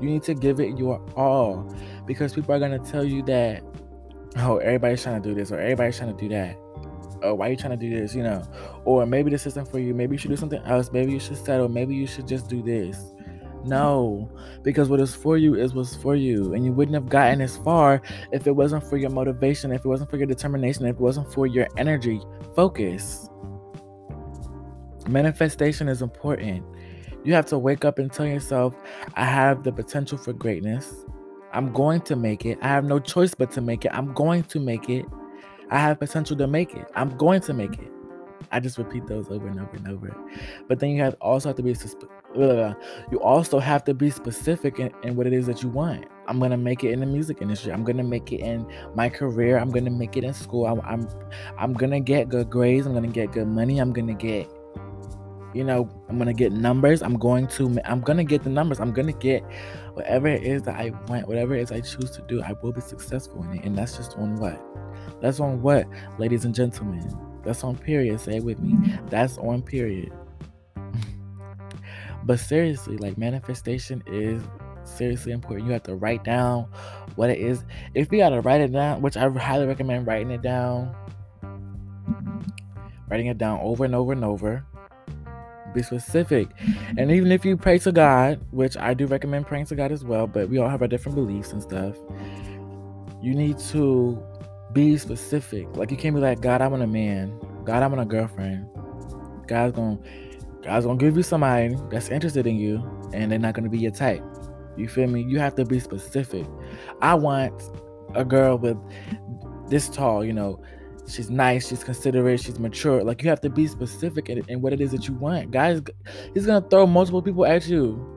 you 0.00 0.08
need 0.08 0.22
to 0.24 0.34
give 0.34 0.60
it 0.60 0.78
your 0.78 1.00
all. 1.16 1.72
Because 2.06 2.32
people 2.32 2.54
are 2.54 2.58
gonna 2.58 2.78
tell 2.78 3.04
you 3.04 3.22
that, 3.24 3.62
oh, 4.38 4.58
everybody's 4.58 5.02
trying 5.02 5.22
to 5.22 5.28
do 5.28 5.34
this 5.34 5.52
or 5.52 5.58
everybody's 5.58 5.96
trying 5.96 6.14
to 6.16 6.20
do 6.20 6.28
that. 6.30 6.56
Oh, 7.22 7.34
why 7.34 7.48
are 7.48 7.50
you 7.50 7.56
trying 7.56 7.78
to 7.78 7.88
do 7.88 7.88
this? 7.88 8.14
You 8.14 8.24
know, 8.24 8.42
or 8.84 9.06
maybe 9.06 9.30
this 9.30 9.46
isn't 9.46 9.68
for 9.68 9.78
you. 9.78 9.94
Maybe 9.94 10.14
you 10.14 10.18
should 10.18 10.30
do 10.30 10.36
something 10.36 10.62
else. 10.64 10.90
Maybe 10.92 11.12
you 11.12 11.20
should 11.20 11.36
settle. 11.36 11.68
Maybe 11.68 11.94
you 11.94 12.06
should 12.06 12.26
just 12.26 12.48
do 12.48 12.62
this. 12.62 13.12
No, 13.64 14.28
because 14.62 14.88
what 14.88 15.00
is 15.00 15.14
for 15.14 15.36
you 15.36 15.54
is 15.54 15.74
what's 15.74 15.94
for 15.94 16.16
you. 16.16 16.54
And 16.54 16.64
you 16.64 16.72
wouldn't 16.72 16.94
have 16.94 17.08
gotten 17.08 17.40
as 17.40 17.56
far 17.58 18.02
if 18.32 18.46
it 18.46 18.52
wasn't 18.52 18.84
for 18.88 18.96
your 18.96 19.10
motivation, 19.10 19.72
if 19.72 19.84
it 19.84 19.88
wasn't 19.88 20.10
for 20.10 20.16
your 20.16 20.26
determination, 20.26 20.86
if 20.86 20.96
it 20.96 21.00
wasn't 21.00 21.32
for 21.32 21.46
your 21.46 21.68
energy, 21.76 22.20
focus. 22.56 23.28
Manifestation 25.08 25.88
is 25.88 26.02
important. 26.02 26.64
You 27.24 27.34
have 27.34 27.46
to 27.46 27.58
wake 27.58 27.84
up 27.84 27.98
and 27.98 28.12
tell 28.12 28.26
yourself, 28.26 28.74
I 29.14 29.24
have 29.24 29.62
the 29.62 29.72
potential 29.72 30.18
for 30.18 30.32
greatness. 30.32 30.92
I'm 31.52 31.72
going 31.72 32.00
to 32.02 32.16
make 32.16 32.44
it. 32.44 32.58
I 32.62 32.68
have 32.68 32.84
no 32.84 32.98
choice 32.98 33.34
but 33.34 33.50
to 33.52 33.60
make 33.60 33.84
it. 33.84 33.92
I'm 33.94 34.12
going 34.14 34.42
to 34.44 34.58
make 34.58 34.88
it. 34.88 35.06
I 35.70 35.78
have 35.78 36.00
potential 36.00 36.36
to 36.36 36.46
make 36.46 36.74
it. 36.74 36.86
I'm 36.96 37.16
going 37.16 37.40
to 37.42 37.52
make 37.52 37.78
it. 37.78 37.92
I 38.50 38.60
just 38.60 38.76
repeat 38.76 39.06
those 39.06 39.30
over 39.30 39.46
and 39.46 39.60
over 39.60 39.76
and 39.76 39.88
over. 39.88 40.16
But 40.68 40.80
then 40.80 40.90
you 40.90 41.02
have 41.02 41.14
also 41.20 41.48
have 41.48 41.56
to 41.56 41.62
be 41.62 41.74
you 42.34 43.20
also 43.20 43.58
have 43.58 43.84
to 43.84 43.94
be 43.94 44.10
specific 44.10 44.78
in, 44.78 44.92
in, 45.02 45.16
what 45.16 45.26
it 45.26 45.32
is 45.32 45.46
that 45.46 45.62
you 45.62 45.68
want. 45.68 46.06
I'm 46.26 46.38
gonna 46.38 46.56
make 46.56 46.84
it 46.84 46.92
in 46.92 47.00
the 47.00 47.06
music 47.06 47.42
industry. 47.42 47.72
I'm 47.72 47.84
gonna 47.84 48.04
make 48.04 48.32
it 48.32 48.40
in 48.40 48.66
my 48.94 49.08
career. 49.08 49.58
I'm 49.58 49.70
gonna 49.70 49.90
make 49.90 50.16
it 50.16 50.24
in 50.24 50.32
school. 50.32 50.66
I'm 50.66 50.80
I'm, 50.82 51.08
I'm 51.58 51.72
gonna 51.72 52.00
get 52.00 52.28
good 52.28 52.48
grades. 52.48 52.86
I'm 52.86 52.94
gonna 52.94 53.08
get 53.08 53.32
good 53.32 53.48
money. 53.48 53.78
I'm 53.78 53.92
gonna 53.92 54.14
get 54.14 54.48
you 55.54 55.64
know 55.64 55.88
i'm 56.08 56.18
gonna 56.18 56.32
get 56.32 56.52
numbers 56.52 57.02
i'm 57.02 57.18
going 57.18 57.46
to 57.46 57.78
i'm 57.84 58.00
gonna 58.00 58.24
get 58.24 58.42
the 58.42 58.50
numbers 58.50 58.80
i'm 58.80 58.92
gonna 58.92 59.12
get 59.12 59.42
whatever 59.92 60.26
it 60.26 60.42
is 60.42 60.62
that 60.62 60.76
i 60.76 60.90
want 61.08 61.26
whatever 61.28 61.54
it 61.54 61.60
is 61.60 61.72
i 61.72 61.80
choose 61.80 62.10
to 62.10 62.22
do 62.22 62.42
i 62.42 62.52
will 62.62 62.72
be 62.72 62.80
successful 62.80 63.42
in 63.44 63.58
it 63.58 63.64
and 63.64 63.76
that's 63.76 63.96
just 63.96 64.16
on 64.16 64.36
what 64.36 64.60
that's 65.20 65.40
on 65.40 65.60
what 65.60 65.86
ladies 66.18 66.44
and 66.44 66.54
gentlemen 66.54 67.16
that's 67.44 67.64
on 67.64 67.76
period 67.76 68.18
say 68.18 68.36
it 68.36 68.44
with 68.44 68.60
me 68.60 68.98
that's 69.10 69.36
on 69.38 69.60
period 69.62 70.12
but 72.24 72.38
seriously, 72.38 72.96
like 72.96 73.18
manifestation 73.18 74.02
is 74.06 74.42
seriously 74.84 75.32
important. 75.32 75.66
You 75.66 75.72
have 75.72 75.82
to 75.84 75.94
write 75.94 76.24
down 76.24 76.68
what 77.16 77.30
it 77.30 77.38
is. 77.38 77.64
If 77.94 78.12
you 78.12 78.18
gotta 78.18 78.40
write 78.40 78.60
it 78.60 78.72
down, 78.72 79.02
which 79.02 79.16
I 79.16 79.28
highly 79.28 79.66
recommend 79.66 80.06
writing 80.06 80.30
it 80.30 80.42
down, 80.42 80.94
writing 83.08 83.26
it 83.26 83.38
down 83.38 83.60
over 83.60 83.84
and 83.84 83.94
over 83.94 84.12
and 84.12 84.24
over. 84.24 84.64
Be 85.74 85.82
specific. 85.82 86.48
And 86.98 87.10
even 87.10 87.32
if 87.32 87.44
you 87.44 87.56
pray 87.56 87.78
to 87.78 87.92
God, 87.92 88.40
which 88.50 88.76
I 88.76 88.94
do 88.94 89.06
recommend 89.06 89.46
praying 89.46 89.66
to 89.66 89.74
God 89.74 89.90
as 89.90 90.04
well, 90.04 90.26
but 90.26 90.48
we 90.48 90.58
all 90.58 90.68
have 90.68 90.82
our 90.82 90.88
different 90.88 91.16
beliefs 91.16 91.52
and 91.52 91.62
stuff, 91.62 91.96
you 93.22 93.34
need 93.34 93.58
to 93.70 94.22
be 94.72 94.98
specific. 94.98 95.76
Like 95.76 95.90
you 95.90 95.96
can't 95.96 96.14
be 96.14 96.20
like, 96.20 96.40
God, 96.40 96.60
I 96.60 96.68
want 96.68 96.82
a 96.82 96.86
man. 96.86 97.38
God, 97.64 97.82
I 97.82 97.86
want 97.86 98.00
a 98.00 98.04
girlfriend. 98.04 98.66
God's 99.46 99.74
gonna 99.76 99.98
God's 100.62 100.86
gonna 100.86 100.98
give 100.98 101.16
you 101.16 101.22
somebody 101.22 101.76
that's 101.90 102.08
interested 102.08 102.46
in 102.46 102.56
you, 102.56 102.82
and 103.12 103.30
they're 103.30 103.38
not 103.38 103.54
gonna 103.54 103.68
be 103.68 103.78
your 103.78 103.90
type. 103.90 104.22
You 104.76 104.88
feel 104.88 105.08
me? 105.08 105.22
You 105.22 105.38
have 105.38 105.54
to 105.56 105.64
be 105.64 105.80
specific. 105.80 106.46
I 107.00 107.14
want 107.14 107.62
a 108.14 108.24
girl 108.24 108.58
with 108.58 108.78
this 109.68 109.88
tall, 109.88 110.24
you 110.24 110.32
know, 110.32 110.62
she's 111.08 111.30
nice, 111.30 111.68
she's 111.68 111.84
considerate, 111.84 112.40
she's 112.40 112.58
mature. 112.58 113.02
Like 113.02 113.22
you 113.22 113.30
have 113.30 113.40
to 113.42 113.50
be 113.50 113.66
specific 113.66 114.28
in, 114.28 114.42
in 114.48 114.60
what 114.60 114.72
it 114.72 114.80
is 114.80 114.92
that 114.92 115.08
you 115.08 115.14
want. 115.14 115.50
Guys, 115.50 115.80
he's 116.34 116.46
gonna 116.46 116.66
throw 116.68 116.86
multiple 116.86 117.22
people 117.22 117.44
at 117.44 117.66
you. 117.66 118.08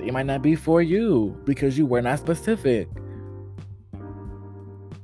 it 0.00 0.12
might 0.12 0.26
not 0.26 0.42
be 0.42 0.54
for 0.54 0.82
you 0.82 1.40
because 1.44 1.76
you 1.76 1.86
were 1.86 2.02
not 2.02 2.18
specific. 2.18 2.88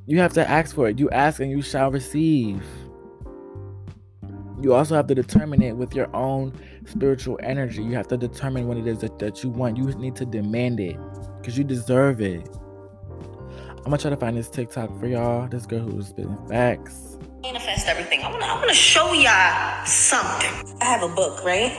You 0.07 0.19
have 0.19 0.33
to 0.35 0.49
ask 0.49 0.75
for 0.75 0.89
it. 0.89 0.99
You 0.99 1.11
ask 1.11 1.41
and 1.41 1.51
you 1.51 1.63
shall 1.63 1.91
receive. 1.91 2.63
You 4.63 4.75
also 4.75 4.95
have 4.95 5.09
to 5.09 5.15
determine 5.15 5.61
it 5.61 5.77
with 5.77 5.95
your 5.95 6.15
own 6.15 6.53
spiritual 6.87 7.39
energy. 7.43 7.83
You 7.83 7.95
have 7.97 8.07
to 8.09 8.17
determine 8.17 8.69
what 8.69 8.77
it 8.77 8.87
is 8.87 8.99
that, 8.99 9.19
that 9.19 9.43
you 9.43 9.51
want. 9.51 9.77
You 9.77 9.87
need 9.95 10.15
to 10.17 10.25
demand 10.25 10.79
it 10.79 10.97
because 11.39 11.59
you 11.59 11.65
deserve 11.65 12.21
it. 12.21 12.49
I'm 13.79 13.85
gonna 13.85 13.99
try 13.99 14.11
to 14.11 14.17
find 14.17 14.37
this 14.37 14.49
TikTok 14.49 14.97
for 15.01 15.09
y'all. 15.09 15.49
This 15.49 15.67
girl 15.67 15.81
who's 15.81 16.09
spitting 16.09 16.39
facts. 16.49 17.19
Manifest 17.43 17.89
everything. 17.89 18.23
I 18.23 18.31
wanna, 18.31 18.47
I 18.47 18.55
wanna 18.55 18.73
show 18.73 19.13
y'all 19.13 19.85
something. 19.85 20.77
I 20.81 20.85
have 20.85 21.03
a 21.03 21.13
book, 21.13 21.45
right? 21.45 21.73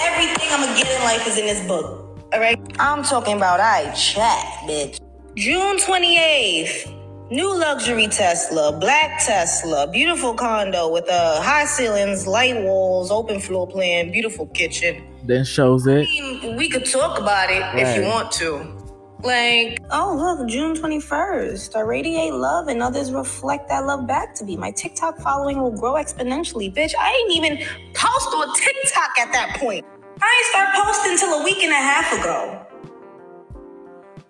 Everything 0.00 0.48
I'm 0.52 0.64
gonna 0.64 0.76
get 0.76 0.86
in 0.86 1.02
life 1.02 1.26
is 1.26 1.36
in 1.36 1.46
this 1.46 1.66
book. 1.66 2.04
All 2.32 2.38
right. 2.38 2.60
I'm 2.78 3.02
talking 3.02 3.36
about 3.36 3.58
I 3.58 3.90
chat, 3.94 4.44
bitch. 4.68 5.00
June 5.34 5.78
28th. 5.78 6.97
New 7.30 7.58
luxury 7.58 8.06
Tesla, 8.06 8.72
black 8.72 9.22
Tesla, 9.22 9.86
beautiful 9.86 10.32
condo 10.32 10.90
with 10.90 11.06
uh, 11.10 11.42
high 11.42 11.66
ceilings, 11.66 12.26
light 12.26 12.56
walls, 12.62 13.10
open 13.10 13.38
floor 13.38 13.66
plan, 13.66 14.10
beautiful 14.10 14.46
kitchen. 14.46 15.06
Then 15.24 15.44
shows 15.44 15.86
it. 15.86 16.08
I 16.08 16.10
mean, 16.10 16.56
we 16.56 16.70
could 16.70 16.86
talk 16.86 17.18
about 17.18 17.50
it 17.50 17.62
if 17.78 17.98
you 17.98 18.04
want 18.04 18.32
to. 18.32 18.74
Like, 19.22 19.78
oh, 19.90 20.16
look, 20.16 20.48
June 20.48 20.74
21st. 20.74 21.76
I 21.76 21.80
radiate 21.80 22.32
love 22.32 22.68
and 22.68 22.82
others 22.82 23.12
reflect 23.12 23.68
that 23.68 23.84
love 23.84 24.06
back 24.06 24.34
to 24.36 24.44
me. 24.44 24.56
My 24.56 24.70
TikTok 24.70 25.18
following 25.18 25.60
will 25.60 25.76
grow 25.76 25.94
exponentially. 25.94 26.74
Bitch, 26.74 26.94
I 26.98 27.10
ain't 27.12 27.36
even 27.36 27.58
post 27.92 28.28
on 28.28 28.54
TikTok 28.56 29.18
at 29.18 29.32
that 29.34 29.58
point. 29.60 29.84
I 30.22 30.34
ain't 30.34 30.46
start 30.46 30.68
posting 30.82 31.12
until 31.12 31.40
a 31.40 31.44
week 31.44 31.62
and 31.62 31.72
a 31.72 31.76
half 31.76 32.10
ago. 32.10 32.64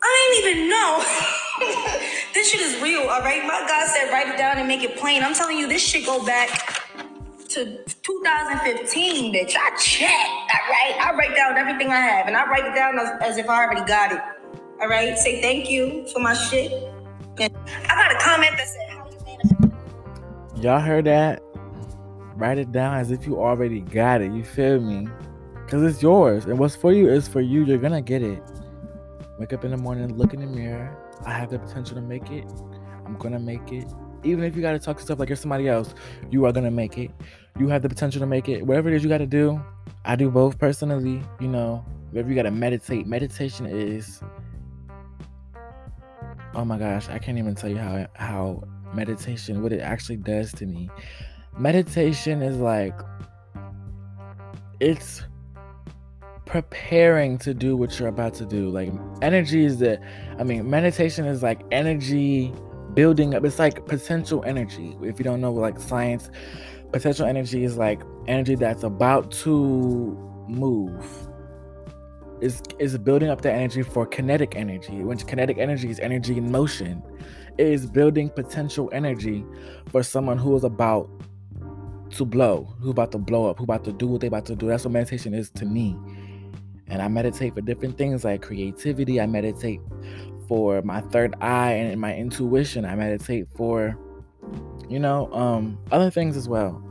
I 0.02 0.42
didn't 0.42 0.56
even 0.56 0.68
know. 0.68 2.08
this 2.38 2.52
shit 2.52 2.60
is 2.60 2.80
real, 2.80 3.00
all 3.00 3.20
right? 3.20 3.42
My 3.42 3.64
God 3.66 3.88
said 3.88 4.12
write 4.12 4.28
it 4.28 4.38
down 4.38 4.58
and 4.58 4.68
make 4.68 4.84
it 4.84 4.96
plain. 4.96 5.24
I'm 5.24 5.34
telling 5.34 5.58
you, 5.58 5.66
this 5.66 5.82
shit 5.82 6.06
go 6.06 6.24
back 6.24 6.84
to 7.48 7.82
2015, 7.84 9.34
bitch. 9.34 9.56
I 9.56 9.76
check, 9.76 10.12
all 10.12 10.70
right? 10.70 10.96
I 11.00 11.16
write 11.18 11.34
down 11.34 11.56
everything 11.56 11.88
I 11.88 11.98
have, 11.98 12.28
and 12.28 12.36
I 12.36 12.48
write 12.48 12.64
it 12.64 12.76
down 12.76 12.96
as, 12.96 13.08
as 13.22 13.38
if 13.38 13.48
I 13.48 13.64
already 13.64 13.84
got 13.84 14.12
it, 14.12 14.20
all 14.80 14.86
right? 14.86 15.18
Say 15.18 15.42
thank 15.42 15.68
you 15.68 16.06
for 16.12 16.20
my 16.20 16.32
shit. 16.32 16.70
And 17.40 17.52
I 17.66 17.96
got 17.96 18.12
a 18.12 18.18
comment 18.18 18.52
that 18.56 18.68
said, 18.68 18.88
how 18.90 19.10
you 19.10 19.18
manifest? 19.26 20.62
Y'all 20.62 20.78
heard 20.78 21.06
that? 21.06 21.42
Write 22.36 22.58
it 22.58 22.70
down 22.70 22.98
as 22.98 23.10
if 23.10 23.26
you 23.26 23.40
already 23.40 23.80
got 23.80 24.20
it. 24.20 24.30
You 24.30 24.44
feel 24.44 24.80
me? 24.80 25.08
Because 25.64 25.82
it's 25.82 26.00
yours. 26.00 26.44
And 26.44 26.56
what's 26.56 26.76
for 26.76 26.92
you 26.92 27.08
is 27.08 27.26
for 27.26 27.40
you. 27.40 27.64
You're 27.64 27.78
going 27.78 27.92
to 27.92 28.00
get 28.00 28.22
it. 28.22 28.40
Wake 29.40 29.52
up 29.52 29.64
in 29.64 29.72
the 29.72 29.76
morning, 29.76 30.16
look 30.16 30.34
in 30.34 30.40
the 30.40 30.46
mirror. 30.46 30.96
I 31.24 31.32
have 31.32 31.50
the 31.50 31.58
potential 31.58 31.96
to 31.96 32.02
make 32.02 32.30
it. 32.30 32.44
I'm 33.04 33.16
to 33.18 33.38
make 33.38 33.72
it. 33.72 33.86
Even 34.24 34.44
if 34.44 34.56
you 34.56 34.62
got 34.62 34.72
to 34.72 34.78
talk 34.78 34.96
to 34.98 35.02
stuff 35.02 35.18
like 35.18 35.28
you're 35.28 35.36
somebody 35.36 35.68
else, 35.68 35.94
you 36.30 36.44
are 36.44 36.52
to 36.52 36.70
make 36.70 36.98
it. 36.98 37.10
You 37.58 37.68
have 37.68 37.82
the 37.82 37.88
potential 37.88 38.20
to 38.20 38.26
make 38.26 38.48
it. 38.48 38.66
Whatever 38.66 38.88
it 38.88 38.94
is 38.94 39.02
you 39.02 39.08
got 39.08 39.18
to 39.18 39.26
do, 39.26 39.60
I 40.04 40.16
do 40.16 40.30
both 40.30 40.58
personally. 40.58 41.22
You 41.40 41.48
know, 41.48 41.84
whatever 42.10 42.28
you 42.28 42.34
got 42.34 42.42
to 42.42 42.50
meditate. 42.50 43.06
Meditation 43.06 43.66
is. 43.66 44.20
Oh 46.54 46.64
my 46.64 46.78
gosh, 46.78 47.08
I 47.08 47.18
can't 47.18 47.38
even 47.38 47.54
tell 47.54 47.70
you 47.70 47.78
how 47.78 48.06
how 48.14 48.64
meditation 48.94 49.62
what 49.62 49.72
it 49.72 49.80
actually 49.80 50.16
does 50.16 50.52
to 50.52 50.66
me. 50.66 50.90
Meditation 51.58 52.42
is 52.42 52.56
like 52.58 52.98
it's 54.80 55.22
preparing 56.48 57.36
to 57.36 57.52
do 57.52 57.76
what 57.76 57.98
you're 57.98 58.08
about 58.08 58.32
to 58.32 58.46
do. 58.46 58.70
Like 58.70 58.90
energy 59.20 59.64
is 59.64 59.78
the 59.78 60.00
I 60.38 60.44
mean 60.44 60.68
meditation 60.68 61.26
is 61.26 61.42
like 61.42 61.60
energy 61.70 62.52
building 62.94 63.34
up. 63.34 63.44
It's 63.44 63.58
like 63.58 63.86
potential 63.86 64.42
energy. 64.46 64.96
If 65.02 65.18
you 65.18 65.24
don't 65.24 65.42
know 65.42 65.52
like 65.52 65.78
science, 65.78 66.30
potential 66.90 67.26
energy 67.26 67.64
is 67.64 67.76
like 67.76 68.02
energy 68.26 68.54
that's 68.54 68.82
about 68.82 69.30
to 69.42 69.54
move. 70.48 71.28
Is 72.40 72.62
is 72.78 72.96
building 72.96 73.28
up 73.28 73.42
the 73.42 73.52
energy 73.52 73.82
for 73.82 74.06
kinetic 74.06 74.56
energy. 74.56 75.02
Which 75.02 75.26
kinetic 75.26 75.58
energy 75.58 75.90
is 75.90 76.00
energy 76.00 76.38
in 76.38 76.50
motion, 76.50 77.02
it 77.58 77.66
is 77.66 77.84
building 77.84 78.30
potential 78.30 78.88
energy 78.92 79.44
for 79.90 80.02
someone 80.02 80.38
who 80.38 80.56
is 80.56 80.64
about 80.64 81.10
to 82.12 82.24
blow, 82.24 82.74
who 82.80 82.88
about 82.90 83.12
to 83.12 83.18
blow 83.18 83.50
up, 83.50 83.58
who 83.58 83.64
about 83.64 83.84
to 83.84 83.92
do 83.92 84.06
what 84.06 84.22
they 84.22 84.28
about 84.28 84.46
to 84.46 84.56
do. 84.56 84.68
That's 84.68 84.84
what 84.84 84.92
meditation 84.92 85.34
is 85.34 85.50
to 85.50 85.66
me. 85.66 85.94
And 86.88 87.02
I 87.02 87.08
meditate 87.08 87.54
for 87.54 87.60
different 87.60 87.98
things 87.98 88.24
like 88.24 88.42
creativity. 88.42 89.20
I 89.20 89.26
meditate 89.26 89.80
for 90.48 90.80
my 90.82 91.02
third 91.02 91.34
eye 91.40 91.72
and 91.72 92.00
my 92.00 92.14
intuition. 92.14 92.84
I 92.84 92.94
meditate 92.94 93.46
for, 93.54 93.96
you 94.88 94.98
know, 94.98 95.32
um, 95.32 95.78
other 95.92 96.10
things 96.10 96.36
as 96.36 96.48
well. 96.48 96.82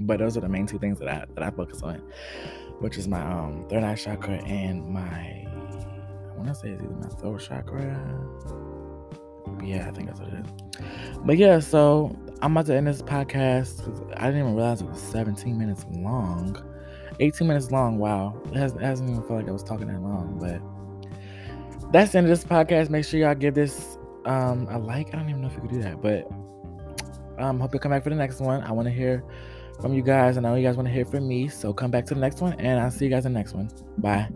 But 0.00 0.18
those 0.18 0.36
are 0.36 0.40
the 0.40 0.48
main 0.48 0.66
two 0.66 0.78
things 0.78 0.98
that 0.98 1.08
I 1.08 1.24
that 1.34 1.42
I 1.42 1.50
focus 1.50 1.82
on, 1.82 2.02
which 2.80 2.98
is 2.98 3.08
my 3.08 3.22
um 3.22 3.66
third 3.70 3.82
eye 3.82 3.94
chakra 3.94 4.34
and 4.44 4.86
my 4.88 5.00
I 5.08 6.36
want 6.36 6.48
to 6.48 6.54
say 6.54 6.68
it's 6.68 6.82
either 6.82 6.92
my 6.94 7.08
throat 7.08 7.40
chakra. 7.40 7.98
Yeah, 9.64 9.88
I 9.88 9.92
think 9.92 10.08
that's 10.08 10.20
what 10.20 10.28
it 10.28 10.44
is. 10.44 10.82
But 11.24 11.38
yeah, 11.38 11.60
so 11.60 12.14
I'm 12.42 12.52
about 12.52 12.66
to 12.66 12.74
end 12.74 12.86
this 12.86 13.00
podcast 13.00 13.88
I 14.18 14.26
didn't 14.26 14.40
even 14.40 14.54
realize 14.54 14.82
it 14.82 14.88
was 14.88 15.00
17 15.00 15.56
minutes 15.56 15.86
long. 15.90 16.62
18 17.20 17.46
minutes 17.46 17.70
long. 17.70 17.98
Wow. 17.98 18.40
It, 18.46 18.56
has, 18.56 18.74
it 18.74 18.80
hasn't 18.80 19.10
even 19.10 19.22
felt 19.22 19.40
like 19.40 19.48
I 19.48 19.52
was 19.52 19.62
talking 19.62 19.88
that 19.88 20.02
long, 20.02 20.38
but 20.38 21.92
that's 21.92 22.12
the 22.12 22.18
end 22.18 22.26
of 22.26 22.30
this 22.30 22.44
podcast. 22.44 22.90
Make 22.90 23.04
sure 23.04 23.20
y'all 23.20 23.34
give 23.34 23.54
this 23.54 23.98
um 24.24 24.66
a 24.70 24.78
like. 24.78 25.08
I 25.14 25.18
don't 25.18 25.28
even 25.28 25.40
know 25.42 25.48
if 25.48 25.54
you 25.54 25.60
could 25.60 25.70
do 25.70 25.82
that, 25.82 26.02
but 26.02 26.28
um 27.38 27.60
hope 27.60 27.74
you 27.74 27.80
come 27.80 27.90
back 27.90 28.02
for 28.02 28.10
the 28.10 28.16
next 28.16 28.40
one. 28.40 28.62
I 28.62 28.72
want 28.72 28.86
to 28.86 28.92
hear 28.92 29.24
from 29.80 29.94
you 29.94 30.02
guys, 30.02 30.36
and 30.36 30.46
I 30.46 30.50
know 30.50 30.56
you 30.56 30.66
guys 30.66 30.76
want 30.76 30.88
to 30.88 30.94
hear 30.94 31.04
from 31.04 31.28
me. 31.28 31.48
So 31.48 31.72
come 31.72 31.90
back 31.90 32.06
to 32.06 32.14
the 32.14 32.20
next 32.20 32.40
one, 32.40 32.54
and 32.54 32.80
I'll 32.80 32.90
see 32.90 33.04
you 33.04 33.10
guys 33.10 33.26
in 33.26 33.32
the 33.32 33.38
next 33.38 33.54
one. 33.54 33.70
Bye. 33.98 34.28